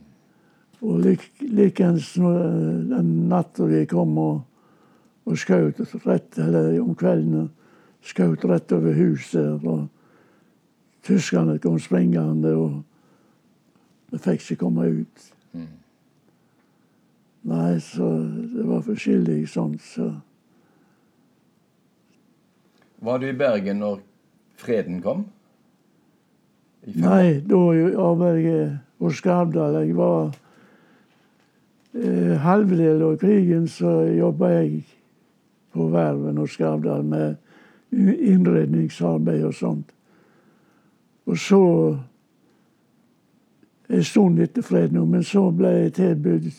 Og 0.84 1.00
lik, 1.00 1.30
likeens 1.40 2.12
når, 2.20 2.40
eh, 2.44 2.80
den 2.92 3.12
natta 3.30 3.64
vi 3.68 3.84
kom 3.88 4.18
og, 4.20 4.42
og 5.26 5.38
skjøt 5.40 5.80
rett, 6.04 6.38
eller 6.38 6.76
om 6.82 6.94
kvelden, 6.94 7.48
skjøt 8.04 8.44
rett 8.44 8.72
over 8.76 8.92
huset. 8.96 9.64
Og 9.64 9.86
tyskerne 11.06 11.58
kom 11.62 11.78
springende, 11.80 12.52
og 12.56 12.82
vi 14.12 14.20
fikk 14.22 14.44
ikke 14.44 14.60
komme 14.64 14.88
ut. 15.00 15.26
Mm. 15.56 15.72
Nei, 17.46 17.78
så 17.80 18.10
det 18.52 18.66
var 18.66 18.86
forskjellig 18.86 19.44
sånn, 19.50 19.76
så 19.78 20.12
Var 23.06 23.18
du 23.20 23.26
i 23.28 23.36
Bergen 23.36 23.82
når 23.84 23.98
freden 24.58 25.02
kom? 25.04 25.26
I 26.88 26.94
Nei, 26.96 27.40
da 27.44 27.58
arbeidet 28.00 28.44
jeg 28.46 28.70
hos 29.04 29.18
Skavdal. 29.20 29.76
Jeg 29.84 29.94
var 29.98 30.32
eh, 32.02 32.36
halvdel 32.40 33.02
av 33.02 33.16
krigen, 33.18 33.68
så 33.68 34.00
jobba 34.16 34.48
jeg 34.48 34.84
på 35.72 35.88
verven 35.92 36.38
og 36.38 36.48
Skavdal 36.48 37.04
med 37.04 37.36
innredningsarbeid 37.92 39.44
og 39.44 39.54
sånt. 39.54 39.94
Og 41.26 41.38
så 41.38 41.62
En 43.86 44.02
stund 44.02 44.40
etter 44.42 44.64
fred 44.66 44.90
nå, 44.90 45.04
men 45.06 45.22
så 45.22 45.44
ble 45.54 45.68
jeg 45.68 45.92
tilbudt 45.94 46.56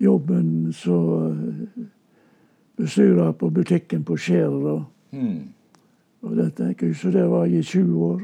jobben 0.00 0.72
som 0.72 1.50
bestyrer 2.80 3.32
på 3.36 3.50
butikken 3.50 4.04
på 4.08 4.16
Skjærer. 4.16 4.86
Mm. 5.12 5.42
Og 6.22 6.36
det 6.36 6.54
tenker 6.54 6.86
jeg, 6.86 6.96
Så 6.96 7.10
det 7.10 7.30
var 7.30 7.44
jeg 7.44 7.58
i 7.58 7.62
20 7.62 8.04
år. 8.04 8.20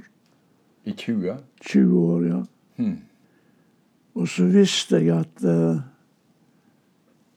I 0.85 0.91
20? 0.93 1.37
20 1.61 1.99
år, 1.99 2.23
ja. 2.23 2.43
Mm. 2.77 2.97
Og 4.15 4.29
så 4.31 4.47
visste 4.47 5.01
jeg 5.03 5.11
at 5.17 5.45
eh, 5.49 5.83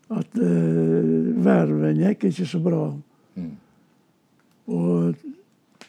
at 0.10 0.40
eh, 0.40 1.08
verven 1.44 2.00
gikk 2.00 2.30
ikke 2.30 2.46
så 2.48 2.60
bra. 2.64 2.84
Mm. 3.36 3.56
Og 4.68 5.16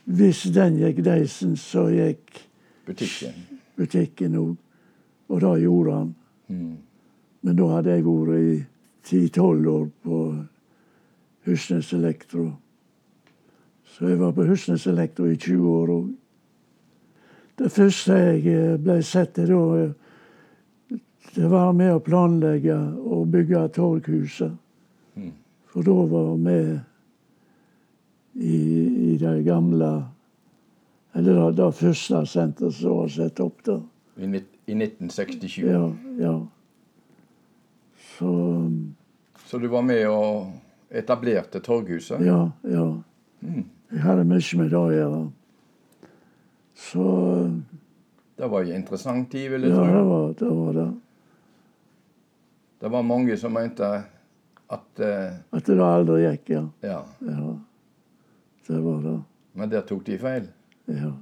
hvis 0.09 0.43
den 0.55 0.79
gikk 0.81 1.03
deisen, 1.07 1.57
så 1.57 1.89
gikk 1.93 2.45
Butikken? 2.89 4.35
òg. 4.35 4.57
Og 5.29 5.41
det 5.41 5.63
gjorde 5.63 5.95
han. 5.95 6.15
Mm. 6.49 6.77
Men 7.43 7.57
da 7.57 7.67
hadde 7.77 7.95
jeg 7.95 8.05
vært 8.07 8.39
i 9.13 9.19
10-12 9.29 9.69
år 9.71 9.85
på 10.03 10.23
Husnes 11.47 11.93
Elektro. 11.93 12.49
Så 13.85 14.09
jeg 14.09 14.19
var 14.21 14.33
på 14.33 14.47
Husnes 14.49 14.87
Elektro 14.87 15.29
i 15.29 15.37
20 15.37 15.69
år 15.69 15.95
òg. 15.95 16.09
Det 17.59 17.71
første 17.75 18.15
jeg 18.15 18.47
eh, 18.47 18.77
ble 18.83 18.99
sett 19.03 19.35
til 19.37 19.53
da, 19.53 19.89
eh, 21.25 21.35
det 21.35 21.49
var 21.49 21.73
med 21.73 21.95
å 21.95 22.03
planlegge 22.03 22.77
og 23.05 23.29
bygge 23.33 23.69
torghuset. 23.77 24.53
Mm. 25.15 25.33
For 25.69 25.83
da 25.87 25.97
var 26.11 26.37
vi 26.45 26.59
i, 28.39 28.59
i 29.13 29.17
det 29.19 29.43
gamle 29.43 30.05
Eller 31.13 31.35
det, 31.35 31.57
det 31.57 31.73
første 31.75 32.21
senteret 32.27 32.75
som 32.77 33.01
var 33.01 33.09
satt 33.11 33.41
opp 33.43 33.65
der. 33.67 33.81
I, 34.17 34.29
I 34.71 34.75
1967? 34.77 35.65
Ja, 35.67 35.89
ja. 36.21 36.35
Så 38.19 38.31
Så 39.45 39.59
du 39.59 39.67
var 39.69 39.83
med 39.83 40.05
og 40.09 40.53
etablerte 40.91 41.61
torghuset? 41.61 42.21
Ja, 42.27 42.51
ja. 42.63 42.87
Mm. 43.41 43.65
Jeg 43.91 44.01
hadde 44.05 44.25
mye 44.29 44.61
med 44.61 44.71
det 44.71 44.79
å 44.79 44.93
gjøre. 44.93 45.21
Så 46.79 47.05
Det 48.39 48.47
var 48.47 48.63
en 48.63 48.77
interessant 48.77 49.31
tid, 49.33 49.51
vil 49.51 49.67
ja, 49.67 49.83
jeg 49.83 49.95
det 49.95 50.05
var 50.07 50.35
det. 50.39 50.51
Var 50.59 50.73
det. 50.77 50.89
Det 52.81 52.89
var 52.89 53.03
mange 53.03 53.37
som 53.37 53.53
mente 53.53 53.87
at 54.69 55.01
uh, 55.01 55.39
At 55.57 55.67
det 55.67 55.81
aldri 55.83 56.23
gikk, 56.23 56.51
ja. 56.51 56.65
Ja. 56.85 57.01
ja. 57.27 57.55
Det 58.69 58.81
var 58.85 59.01
det. 59.03 59.17
Men 59.53 59.71
der 59.73 59.87
tok 59.89 60.05
de 60.07 60.19
feil. 60.19 60.49
Ja. 60.87 61.13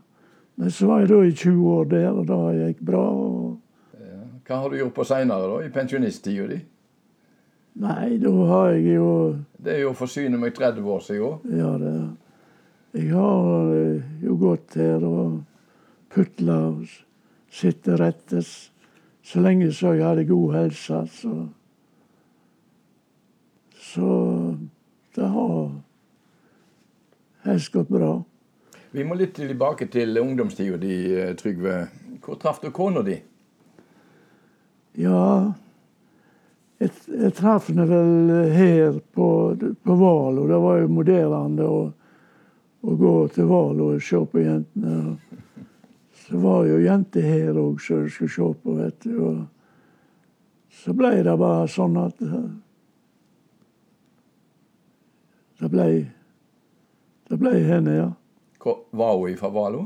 Men 0.57 0.71
så 0.71 0.89
var 0.89 1.05
jeg 1.05 1.13
da 1.13 1.21
i 1.25 1.33
20 1.33 1.69
år 1.73 1.85
der, 1.91 2.09
og 2.11 2.27
det 2.27 2.67
gikk 2.67 2.83
bra. 2.91 3.05
og 3.11 4.01
Ja. 4.01 4.23
Hva 4.47 4.61
har 4.63 4.71
du 4.71 4.77
gjort 4.77 4.95
på 4.95 5.05
seinere, 5.05 5.49
da? 5.53 5.61
I 5.67 5.73
pensjonisttida 5.73 6.47
di? 6.51 6.61
Nei, 7.77 8.17
da 8.19 8.31
har 8.49 8.71
jeg 8.73 8.95
jo 8.97 9.09
Det 9.61 9.75
er 9.75 9.83
jo 9.85 9.91
å 9.91 9.97
forsyne 9.97 10.39
meg 10.41 10.55
30 10.57 10.87
år 10.89 11.03
siden. 11.05 11.59
Ja, 11.59 11.73
det 11.79 11.93
Jeg 12.97 13.11
har 13.13 13.75
eh, 13.77 14.03
jo 14.25 14.37
gått 14.41 14.79
her 14.81 15.05
og 15.05 15.43
putla 16.09 16.57
og 16.71 16.87
sittet 17.53 18.01
rettes. 18.01 18.71
Så 19.26 19.42
lenge 19.42 19.73
så 19.75 19.97
jeg 19.97 20.06
hadde 20.06 20.25
god 20.28 20.54
helse, 20.54 21.06
så 21.11 21.49
Så 23.87 24.06
det 25.14 25.26
har 25.33 25.71
helst 27.42 27.73
gått 27.73 27.88
bra. 27.88 28.11
Vi 28.90 29.04
må 29.04 29.14
litt 29.14 29.35
tilbake 29.35 29.87
til 29.88 30.18
ungdomstida 30.18 30.76
di, 30.76 30.97
Trygve. 31.38 31.87
Hvor 32.21 32.38
traff 32.42 32.61
du 32.61 32.71
kona 32.71 33.02
di? 33.06 33.16
Ja, 35.00 35.52
jeg, 36.78 36.90
jeg 37.09 37.33
traff 37.38 37.71
henne 37.71 37.87
vel 37.88 38.33
her 38.52 38.99
på, 39.16 39.28
på 39.56 39.97
Valo. 39.97 40.47
Det 40.50 40.61
var 40.61 40.83
jo 40.83 40.92
moderne 40.92 41.66
å, 41.66 41.80
å 42.83 42.97
gå 43.00 43.14
til 43.35 43.49
Valo 43.50 43.95
og 43.95 44.02
se 44.04 44.21
på 44.33 44.45
jentene. 44.45 45.16
Så 46.26 46.38
var 46.42 46.64
jo 46.66 46.80
jenter 46.83 47.23
her 47.23 47.59
òg 47.61 47.78
som 47.83 48.02
du 48.02 48.11
skulle 48.11 48.33
se 48.35 48.47
på, 48.62 48.75
vet 48.80 49.04
du. 49.04 49.12
Og 49.23 49.37
så 50.75 50.95
ble 50.97 51.12
det 51.23 51.37
bare 51.38 51.68
sånn 51.71 51.97
at 52.02 52.23
eh, 52.26 52.49
Det 55.56 55.71
ble 55.73 55.87
Det 57.30 57.37
ble 57.40 57.52
henne, 57.64 57.92
ja. 57.97 58.11
Var 58.66 59.14
hun 59.23 59.38
fra 59.38 59.49
Valo? 59.54 59.83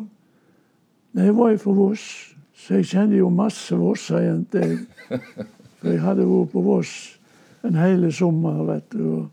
Nei, 1.12 1.25
jeg 1.28 1.37
var 1.37 1.56
fra 1.61 1.73
Voss, 1.75 2.04
så 2.54 2.75
jeg 2.78 2.87
kjenner 2.90 3.16
jo 3.18 3.30
masse 3.35 3.76
Vossa-jenter. 3.76 4.76
For 5.80 5.88
jeg 5.90 6.02
hadde 6.04 6.28
vært 6.28 6.52
på 6.52 6.61
Voss 6.64 6.92
en 7.66 7.75
hel 7.76 8.12
sommer, 8.12 8.64
vet 8.68 8.92
du. 8.94 9.02
Og, 9.12 9.25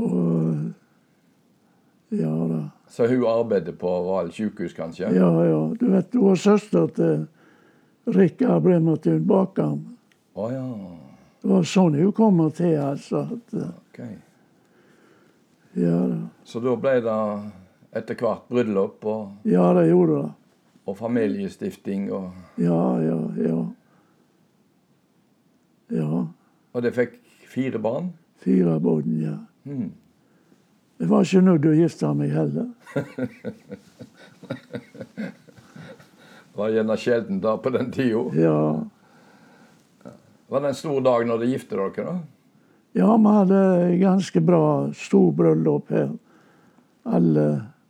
og 0.00 0.14
ja 2.14 2.34
da. 2.50 2.60
Så 2.90 3.06
hun 3.06 3.22
arbeidet 3.30 3.76
på 3.78 3.90
Val 4.02 4.32
sykehus, 4.34 4.72
kanskje? 4.74 5.12
Ja, 5.14 5.28
ja. 5.46 5.60
Du 5.80 5.86
vet, 5.92 6.14
hun 6.14 6.24
var 6.32 6.40
søster 6.42 6.88
til 6.96 7.26
Rikard 8.10 8.62
Bremertun 8.64 9.22
Bakan. 9.26 9.84
Å 10.34 10.48
ja. 10.50 10.66
Det 11.40 11.48
var 11.52 11.68
sånn 11.70 11.94
hun 11.96 12.10
kom 12.12 12.42
til, 12.56 12.74
altså. 12.82 13.22
At, 13.30 13.54
okay. 13.92 14.16
ja 15.78 16.00
da. 16.10 16.18
Så 16.44 16.60
da 16.64 16.74
ble 16.82 16.96
det 17.04 17.16
etter 18.00 18.18
hvert 18.18 18.50
bryllup 18.50 19.06
og, 19.06 19.30
Ja, 19.46 19.70
det 19.78 19.86
gjorde 19.88 20.22
det. 20.24 20.32
og 20.90 20.96
familiestifting, 20.98 22.10
og, 22.12 22.30
Ja, 22.58 22.82
ja, 23.02 23.20
ja. 23.46 23.60
Ja. 25.90 26.26
og 26.72 26.82
det 26.82 26.92
fikk 26.94 27.16
fire 27.50 27.78
barn? 27.82 28.12
Fire 28.42 28.78
barn, 28.80 29.16
ja. 29.22 29.36
Hmm. 29.66 29.92
Jeg 31.00 31.08
var 31.08 31.24
ikke 31.24 31.40
nødt 31.40 31.62
til 31.64 31.70
å 31.70 31.78
gifte 31.80 32.08
meg 32.12 32.32
heller. 32.34 32.66
Det 36.50 36.58
var 36.60 36.74
gjerne 36.74 36.96
sjelden 37.00 37.38
da 37.40 37.54
på 37.56 37.72
den 37.72 37.88
tida. 37.94 38.24
Ja. 38.36 38.58
Var 40.50 40.60
det 40.60 40.72
en 40.74 40.76
stor 40.76 41.00
dag 41.00 41.24
når 41.24 41.40
dere 41.40 41.54
gifte 41.54 41.78
dere? 41.78 42.04
da? 42.04 42.18
Ja, 42.98 43.16
vi 43.16 43.32
hadde 43.38 43.62
ganske 44.02 44.42
bra 44.44 44.90
stor 44.98 45.32
bryllup 45.38 45.88
her. 45.94 46.10
Alle 47.08 47.46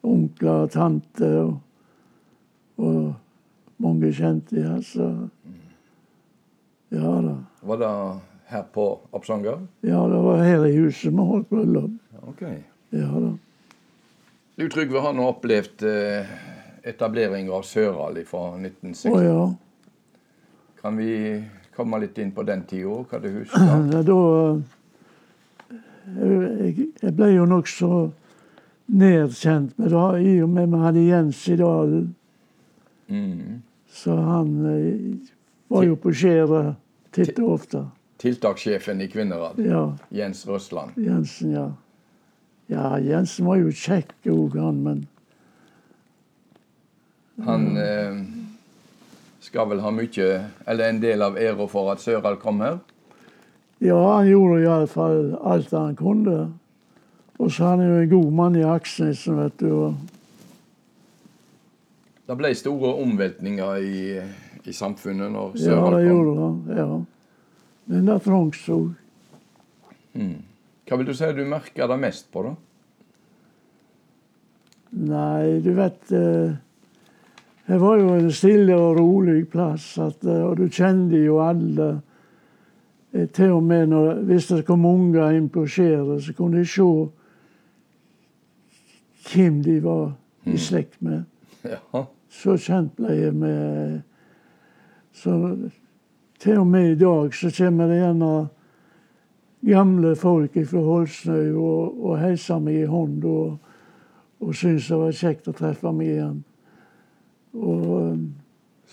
onkler 0.07 0.67
og 0.67 0.73
tanter 0.75 1.37
og, 1.41 1.55
og 2.79 3.13
mange 3.83 4.13
kjente. 4.15 4.61
Ja, 4.61 4.79
så 4.85 5.11
Ja 6.91 7.11
da. 7.27 7.37
Var 7.63 7.77
det 7.81 7.91
her 8.51 8.63
på 8.75 8.91
Absanger? 9.15 9.67
Ja, 9.87 10.07
det 10.11 10.23
var 10.27 10.43
her 10.47 10.65
i 10.67 10.77
huset 10.77 11.11
vi 11.11 11.27
holdt 11.27 11.49
bryllup. 11.51 11.91
Ok. 12.29 12.43
Ja 12.91 13.07
da. 13.07 13.33
Du 14.61 14.69
Trygve 14.69 15.01
har 15.01 15.15
nå 15.17 15.25
opplevd 15.31 15.83
eh, 15.89 16.27
etablering 16.91 17.51
av 17.55 17.63
Søral 17.65 18.19
fra 18.29 18.43
1960. 18.59 19.09
Å 19.15 19.23
ja. 19.25 19.45
Kan 20.81 20.99
vi 21.01 21.13
komme 21.77 22.01
litt 22.03 22.19
inn 22.21 22.33
på 22.37 22.45
den 22.49 22.65
tida, 22.69 22.99
hva 23.09 23.21
du 23.23 23.31
husker? 23.41 23.57
Ja, 23.71 24.03
Da 24.03 24.21
Jeg, 26.11 26.89
jeg 27.01 27.13
ble 27.15 27.29
jo 27.31 27.45
nokså 27.47 27.89
nedkjent 28.91 29.77
med 29.79 29.93
det, 29.95 30.07
i 30.27 30.33
og 30.43 30.49
med 30.51 30.73
vi 30.73 30.81
hadde 30.83 31.05
Jens 31.07 31.43
i 31.49 31.57
Dalen. 31.61 32.09
Mm. 33.07 33.61
Så 33.91 34.17
han 34.17 34.51
eh, 34.67 35.31
var 35.71 35.87
jo 35.87 35.97
på 36.01 36.13
skjæret 36.15 36.75
titt 37.15 37.39
og 37.39 37.53
ofte. 37.61 37.85
Tiltakssjefen 38.21 39.01
i 39.01 39.09
Kvinnerad, 39.09 39.61
Ja, 39.65 39.85
Jens 40.13 40.43
Røsland. 40.49 40.99
Jensen, 41.01 41.55
ja. 41.57 41.69
Ja, 42.71 42.99
Jensen 43.03 43.49
var 43.51 43.59
jo 43.59 43.73
kjekk 43.75 44.13
òg, 44.31 44.55
han, 44.61 44.77
men 44.85 45.01
Han 47.45 47.77
eh, 47.81 48.19
skal 49.41 49.71
vel 49.71 49.81
ha 49.81 49.91
mye, 49.91 50.29
eller 50.69 50.91
en 50.91 51.01
del 51.03 51.23
av 51.25 51.39
æra 51.41 51.67
for 51.71 51.91
at 51.91 52.03
Søral 52.05 52.37
kom 52.39 52.61
her? 52.61 52.79
Ja, 53.81 53.97
han 53.97 54.29
gjorde 54.29 54.61
iallfall 54.61 55.39
alt 55.41 55.73
han 55.73 55.97
kunne. 55.97 56.51
Og 57.41 57.49
så 57.49 57.65
er 57.65 57.69
han 57.79 57.87
jo 57.87 58.01
en 58.03 58.11
god 58.11 58.33
mann 58.37 58.59
i 58.61 58.67
Aksnesen, 58.69 59.39
vet 59.41 59.57
du. 59.63 59.71
og 59.73 59.95
Det 62.29 62.37
ble 62.37 62.53
store 62.55 62.93
omveltninger 63.01 63.81
i, 63.81 64.21
i 64.69 64.73
samfunnet 64.77 65.33
når 65.33 65.57
Søral 65.57 65.81
kom? 65.81 65.89
Ja, 65.89 65.97
det 65.97 66.05
gjorde 66.07 66.37
han. 66.43 66.61
ja. 66.77 66.91
Men 67.91 68.07
det 68.07 68.21
trengs 68.23 68.69
òg. 68.71 68.93
Mm. 70.13 70.37
Hva 70.91 70.97
vil 70.99 71.07
du 71.07 71.15
si 71.15 71.27
du 71.31 71.45
merker 71.47 71.87
det 71.87 71.97
mest 72.03 72.33
på, 72.35 72.43
da? 72.43 72.57
Nei, 74.91 75.61
du 75.63 75.71
vet 75.77 76.11
eh, 76.19 76.57
Det 77.69 77.79
var 77.79 78.01
jo 78.01 78.17
en 78.17 78.33
stille 78.35 78.75
og 78.75 78.99
rolig 78.99 79.45
plass, 79.53 79.93
at, 80.03 80.25
eh, 80.27 80.43
og 80.43 80.57
du 80.59 80.67
kjente 80.67 81.21
jo 81.23 81.39
alle. 81.45 82.03
Eh, 83.15 83.29
Til 83.31 83.55
og 83.61 83.63
med 83.71 83.87
når, 83.95 84.25
hvis 84.27 84.51
det 84.51 84.65
kom 84.67 84.83
unger 84.85 85.31
inn 85.39 85.47
på 85.49 85.63
skjæret, 85.63 86.25
så 86.27 86.35
kunne 86.35 86.59
de 86.59 86.67
se 86.67 86.91
hvem 89.31 89.63
de 89.63 89.79
var 89.85 90.17
i 90.51 90.59
slekt 90.59 90.99
med. 91.03 91.23
Ja. 91.71 92.07
Så 92.33 92.55
kjent 92.57 92.95
ble 92.97 93.13
jeg 93.13 93.35
med 93.37 94.01
Så 95.13 95.35
til 96.41 96.59
og 96.59 96.67
med 96.67 96.95
i 96.95 96.99
dag 96.99 97.35
så 97.37 97.51
kommer 97.53 97.91
det 97.91 97.99
gjerne 98.01 98.31
gamle 99.67 100.15
folk 100.17 100.57
fra 100.67 100.83
Holsnøy 100.85 101.53
og, 101.53 102.01
og 102.01 102.19
heisa 102.21 102.59
meg 102.63 102.83
i 102.83 102.89
hånd 102.89 103.25
og, 103.29 103.59
og 104.41 104.55
syntes 104.57 104.89
det 104.89 105.01
var 105.01 105.19
kjekt 105.21 105.51
å 105.51 105.57
treffe 105.57 105.93
meg 105.93 106.15
igjen. 106.15 106.43
Og, 107.61 108.21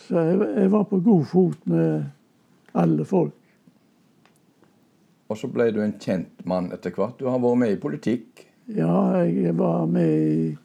så 0.07 0.23
jeg, 0.27 0.39
jeg 0.57 0.71
var 0.73 0.87
på 0.89 0.99
god 1.05 1.25
fot 1.29 1.67
med 1.71 2.07
alle 2.77 3.05
folk. 3.07 3.35
Og 5.27 5.39
så 5.39 5.49
ble 5.51 5.69
du 5.75 5.81
en 5.83 5.97
kjent 5.99 6.45
mann 6.47 6.69
etter 6.75 6.93
hvert. 6.95 7.17
Du 7.19 7.27
har 7.27 7.41
vært 7.43 7.61
med 7.63 7.73
i 7.73 7.81
politikk. 7.81 8.45
Ja, 8.71 9.23
jeg 9.23 9.55
var 9.59 9.85
med 9.91 10.11
i 10.11 10.55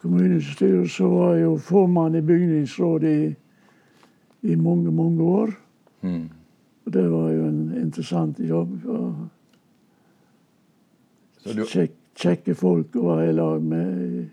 kommunestyret, 0.00 0.90
så 0.92 1.08
var 1.08 1.34
jeg 1.34 1.46
jo 1.46 1.54
formann 1.60 2.16
i 2.16 2.24
bygningsrådet 2.24 3.12
i, 3.12 3.28
i 4.52 4.56
mange, 4.60 4.92
mange 4.92 5.24
år. 5.24 5.54
Mm. 6.04 6.26
Det 6.92 7.04
var 7.08 7.30
jo 7.32 7.46
en 7.48 7.62
interessant 7.80 8.40
jobb. 8.40 8.74
Og 8.84 9.24
du, 11.44 11.64
kjek, 11.68 11.92
kjekke 12.16 12.54
folk 12.56 12.96
å 12.96 13.04
være 13.10 13.28
i 13.30 13.36
lag 13.36 13.62
med 13.62 14.02
i, 14.04 14.24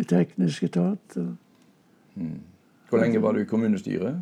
i 0.00 0.04
teknisk 0.08 0.62
etat. 0.68 1.16
Mm. 2.14 2.40
hvor 2.88 3.00
lenge 3.00 3.20
var 3.22 3.32
du 3.32 3.40
i 3.42 3.48
kommunestyret? 3.48 4.18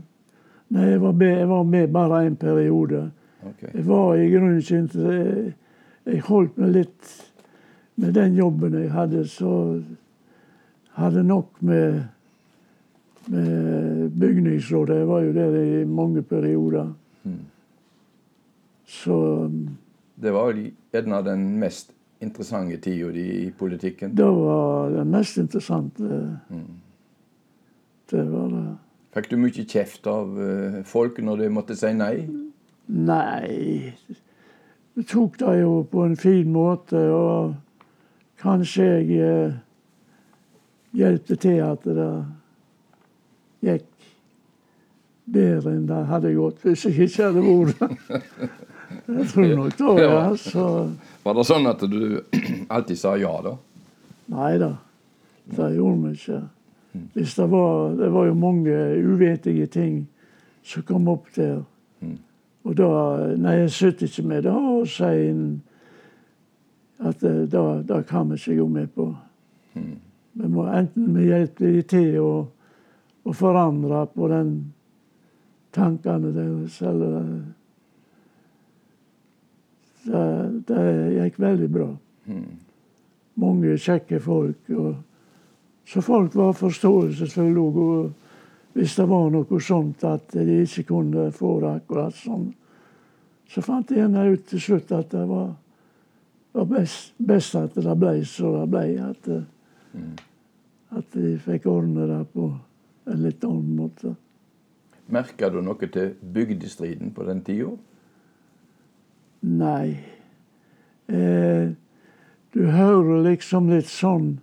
Nei, 0.70 0.84
jeg 0.92 1.00
var 1.02 1.12
med, 1.12 1.38
jeg 1.38 1.48
var 1.50 1.64
med 1.66 1.88
bare 1.92 2.20
en 2.26 2.36
periode. 2.38 3.10
Okay. 3.42 3.70
Jeg 3.74 3.86
var 3.88 4.14
i 4.14 4.28
grunnen 4.30 4.60
inter- 4.60 5.10
jeg, 5.12 5.54
jeg 6.06 6.20
holdt 6.28 6.58
meg 6.58 6.70
litt 6.76 7.10
med 8.00 8.14
den 8.14 8.36
jobben 8.38 8.76
jeg 8.78 8.90
hadde, 8.94 9.24
så 9.28 9.82
hadde 10.96 11.24
nok 11.26 11.58
med, 11.66 12.02
med 13.26 14.10
bygningsrådet. 14.20 15.00
Jeg 15.02 15.08
var 15.08 15.20
jo 15.26 15.32
der 15.36 15.56
i 15.60 15.84
mange 15.84 16.22
perioder. 16.22 16.92
Så 18.90 19.16
Det 20.20 20.32
var 20.34 20.50
vel 20.50 20.70
gjerne 20.92 21.22
den 21.24 21.44
mest 21.58 21.92
interessante 22.20 22.76
tida 22.80 23.10
di 23.12 23.46
i 23.46 23.50
politikken. 23.50 24.14
det 24.14 24.24
var 24.24 24.90
det 24.90 25.04
mest 25.06 25.38
interessante. 25.38 26.38
Det 28.10 28.24
var 28.24 28.48
det. 28.48 28.76
Fikk 29.14 29.30
du 29.30 29.36
mye 29.42 29.64
kjeft 29.66 30.06
av 30.06 30.36
eh, 30.38 30.82
folk 30.86 31.18
når 31.18 31.36
du 31.42 31.48
måtte 31.50 31.74
si 31.78 31.90
nei? 31.94 32.28
Nei 32.86 33.94
Vi 34.94 35.02
tok 35.06 35.38
det 35.38 35.56
jo 35.60 35.82
på 35.90 36.04
en 36.04 36.16
fin 36.18 36.50
måte, 36.52 36.98
og 37.14 37.54
kanskje 38.42 38.84
jeg 38.84 39.20
eh, 39.22 39.58
hjelpte 40.92 41.38
til 41.42 41.62
at 41.64 41.86
det 41.86 42.10
gikk 43.66 43.86
bedre 45.30 45.74
enn 45.76 45.86
det 45.90 46.00
hadde 46.10 46.34
gått 46.34 46.64
hvis 46.66 46.86
jeg 46.88 47.08
ikke 47.08 47.30
hadde 47.30 47.46
vært. 47.46 48.58
Jeg 49.06 49.26
tror 49.30 49.50
nok 49.54 49.76
det, 49.78 50.02
ja. 50.02 50.22
Så 50.34 50.62
Var 51.22 51.36
det 51.36 51.44
sånn 51.44 51.68
at 51.68 51.82
du 51.90 52.20
alltid 52.74 52.98
sa 52.98 53.16
ja, 53.20 53.32
da? 53.44 53.56
nei 54.30 54.54
da, 54.62 54.74
det 55.50 55.72
gjorde 55.74 56.06
vi 56.06 56.14
ikke. 56.14 56.40
Hvis 57.14 57.34
det 57.38 57.46
var 57.50 57.94
Det 57.98 58.08
var 58.10 58.26
jo 58.26 58.34
mange 58.34 58.76
uvetige 58.98 59.66
ting 59.66 60.06
som 60.62 60.82
kom 60.82 61.08
opp 61.08 61.28
der. 61.36 61.62
Og 62.64 62.76
da 62.76 62.88
Nei, 63.36 63.56
jeg 63.62 63.70
sitter 63.70 64.06
ikke 64.06 64.26
med 64.28 64.42
det 64.44 64.54
og 64.54 64.88
sier 64.88 65.36
at 67.00 67.20
det, 67.20 67.50
det, 67.52 67.88
det 67.88 68.06
kan 68.08 68.28
vi 68.28 68.36
ikke 68.36 68.56
gå 68.60 68.66
med 68.68 68.88
på. 68.94 69.06
vi 70.32 70.48
må 70.48 70.66
enten 70.68 71.14
vi 71.16 71.30
hjelper 71.30 71.72
de 71.72 71.82
til 71.82 72.18
å, 72.20 72.34
å 73.24 73.32
forandre 73.32 74.04
på 74.14 74.28
den 74.28 74.50
tankene 75.72 76.32
deres, 76.34 76.80
eller 76.82 77.24
det, 80.10 80.24
det 80.68 80.84
gikk 81.16 81.38
veldig 81.42 81.68
bra. 81.72 81.88
Mange 83.40 83.76
kjekke 83.80 84.20
folk. 84.22 84.70
Og, 84.76 84.94
så 85.88 86.02
folk 86.04 86.34
var 86.38 86.56
forståelsesfulle 86.58 87.66
òg. 87.66 88.10
Hvis 88.76 88.94
det 89.00 89.06
var 89.10 89.30
noe 89.34 89.60
sånt 89.64 90.04
at 90.06 90.30
de 90.36 90.60
ikke 90.62 90.86
kunne 90.92 91.30
få 91.34 91.56
det 91.64 91.72
akkurat 91.80 92.14
sånn, 92.14 92.52
så 93.50 93.62
fant 93.66 93.88
de 93.90 93.98
gjerne 93.98 94.28
ut 94.30 94.44
til 94.46 94.62
slutt 94.62 94.92
at 94.94 95.10
det 95.10 95.24
var, 95.26 95.48
var 96.54 96.68
best, 96.70 97.16
best, 97.18 97.56
at 97.58 97.74
det 97.74 97.96
ble 97.98 98.20
så 98.28 98.52
det 98.60 98.68
ble. 98.70 98.84
At, 99.02 99.26
mm. 99.98 100.12
at 101.00 101.16
de 101.16 101.34
fikk 101.42 101.66
ordne 101.70 102.06
det 102.12 102.20
på 102.30 102.46
en 103.10 103.24
litt 103.24 103.42
annen 103.48 103.74
måte. 103.80 104.14
Merka 105.10 105.50
du 105.50 105.58
noe 105.66 105.90
til 105.90 106.14
bygdestriden 106.22 107.10
på 107.16 107.26
den 107.26 107.42
tida? 107.42 107.74
Nei. 109.40 109.98
Eh, 111.08 111.70
du 112.52 112.66
hører 112.66 113.22
liksom 113.24 113.70
litt 113.70 113.88
sånn 113.88 114.38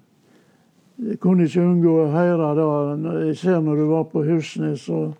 Jeg 0.97 1.19
kunne 1.21 1.45
ikke 1.45 1.61
unngå 1.61 1.91
å 2.01 2.07
høre 2.09 2.47
det. 2.57 2.63
Jeg 3.27 3.35
ser 3.37 3.59
når 3.61 3.77
du 3.77 3.83
var 3.91 4.07
på 4.09 4.23
Husnes 4.25 4.87
og, 4.89 5.11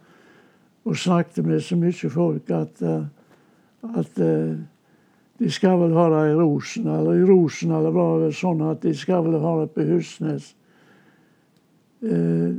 og 0.90 0.98
snakket 0.98 1.46
med 1.46 1.62
så 1.62 1.78
mye 1.78 2.10
folk, 2.10 2.50
at, 2.50 2.82
eh, 2.82 3.04
at 4.02 4.22
eh, 4.26 4.56
de 5.38 5.52
skal 5.54 5.78
vel 5.84 5.94
ha 5.94 6.08
det 6.16 6.24
i 6.32 6.38
Rosen. 6.40 6.88
Eller 6.90 7.20
i 7.20 7.28
Rosen 7.30 7.76
eller 7.78 7.94
var 7.94 8.26
det 8.26 8.32
sånn 8.40 8.63
at 8.66 8.82
de 8.82 8.96
skal 8.98 9.28
vel 9.28 9.38
ha 9.44 9.54
det 9.62 9.70
på 9.76 9.86
Husnes. 9.92 10.50
Eh, 12.02 12.58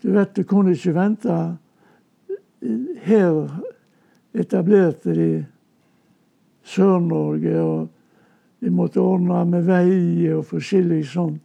du 0.00 0.12
vet, 0.14 0.34
du 0.38 0.46
kunne 0.46 0.78
ikke 0.78 0.94
vente. 0.94 1.40
Her 3.10 3.42
etablerte 4.38 5.18
de 5.18 5.30
Sør-Norge. 6.64 7.60
og 7.60 7.88
De 8.60 8.70
måtte 8.70 9.00
ordne 9.00 9.44
med 9.48 9.68
veier 9.68 10.38
og 10.38 10.48
forskjellig 10.50 11.04
sånn. 11.12 11.38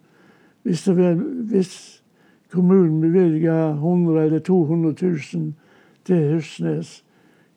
Hvis, 0.66 0.88
var, 0.88 1.20
hvis 1.52 1.74
kommunen 2.52 3.02
bevilga 3.02 3.76
100 3.76 4.24
eller 4.26 4.40
200 4.40 4.96
000 5.02 5.52
til 6.06 6.24
Husnes, 6.34 7.02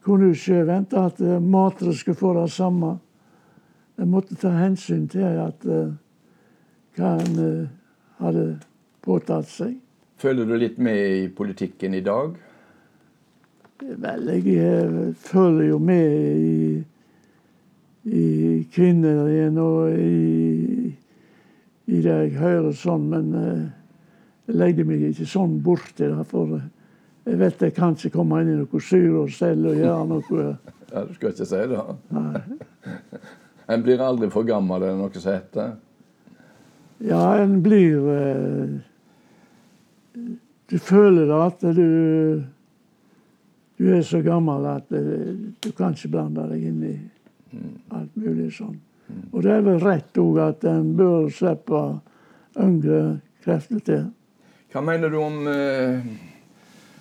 kunne 0.05 0.33
ikke 0.33 0.67
vente 0.69 1.01
at 1.01 1.21
uh, 1.21 1.39
Matre 1.43 1.95
skulle 1.97 2.17
få 2.17 2.35
det 2.41 2.51
samme. 2.53 2.99
De 3.99 4.07
måtte 4.07 4.37
ta 4.39 4.53
hensyn 4.55 5.09
til 5.11 5.27
at 5.27 5.65
uh, 5.67 5.91
hva 6.97 7.15
han 7.19 7.41
uh, 7.41 7.71
hadde 8.23 8.45
påtatt 9.05 9.49
seg. 9.51 9.75
Følger 10.19 10.49
du 10.49 10.55
litt 10.59 10.79
med 10.83 10.99
i 10.99 11.27
politikken 11.31 11.95
i 11.95 12.03
dag? 12.05 12.37
Vel, 13.79 14.31
jeg 14.35 15.13
følger 15.23 15.69
jo 15.69 15.79
med 15.79 16.15
i 16.43 16.55
i 18.09 18.67
kvinner 18.73 19.27
og 19.63 19.93
i, 19.93 20.93
i 21.89 22.01
det 22.01 22.15
jeg 22.15 22.35
hører 22.39 22.73
sånn, 22.77 23.09
men 23.13 23.31
uh, 23.35 23.67
jeg 24.49 24.59
legger 24.61 24.89
meg 24.89 25.05
ikke 25.11 25.29
sånn 25.29 25.59
borti 25.65 26.09
det. 26.09 26.25
For 26.31 26.59
jeg 27.29 27.41
vet 27.43 27.67
jeg 27.67 27.77
kan 27.77 27.97
ikke 27.97 28.15
komme 28.17 28.43
inn 28.43 28.55
i 28.55 28.59
noe 28.61 28.83
syre 28.85 29.25
og 29.25 29.33
stell 29.35 29.67
og 29.69 29.77
gjøre 29.77 30.07
noe. 30.13 30.47
ja, 30.93 31.05
Du 31.05 31.15
skal 31.17 31.35
ikke 31.35 31.49
si 31.51 31.65
det? 31.73 31.85
Nei. 32.17 32.43
en 33.75 33.85
blir 33.85 34.05
aldri 34.05 34.31
for 34.33 34.49
gammel, 34.49 34.83
er 34.83 34.95
det 34.95 35.01
noe 35.03 35.21
som 35.25 35.35
heter? 35.35 35.75
Ja, 37.05 37.23
en 37.39 37.61
blir 37.63 38.09
eh, 38.11 38.71
Du 40.67 40.81
føler 40.83 41.29
da 41.31 41.45
at 41.47 41.61
du 41.63 42.47
du 43.79 43.93
er 43.95 44.03
så 44.03 44.19
gammel 44.27 44.65
at 44.67 44.89
uh, 44.91 45.37
du 45.63 45.69
kan 45.79 45.95
ikke 45.95 46.11
blande 46.11 46.49
deg 46.51 46.65
inn 46.67 46.81
i 46.83 46.97
Alt 47.95 48.17
mulig 48.17 48.51
sånn. 48.57 48.77
Og 49.33 49.43
det 49.45 49.53
er 49.55 49.65
vel 49.65 49.81
rett 49.81 50.19
òg 50.21 50.41
at 50.45 50.65
en 50.69 50.93
bør 50.97 51.29
slippe 51.33 51.83
yngre 52.61 53.21
krefter 53.45 53.85
til. 53.85 54.03
Hva 54.73 54.83
mener 54.85 55.09
du 55.09 55.17
om, 55.23 55.39
eh, 55.49 56.03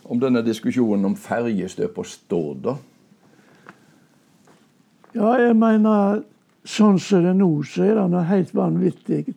om 0.05 0.19
denne 0.19 0.43
diskusjonen 0.45 1.05
om 1.05 1.15
ferjestøp 1.15 1.97
og 1.97 2.05
Stord, 2.05 2.61
da? 2.63 2.77
Ja, 5.15 5.33
jeg 5.41 5.55
mener 5.55 6.23
sånn 6.63 6.99
som 6.99 7.23
det 7.23 7.33
er 7.33 7.37
nå, 7.39 7.49
så 7.63 7.83
er 7.83 7.95
det 7.95 8.07
noe 8.11 8.23
helt 8.27 8.53
vanvittig 8.55 9.35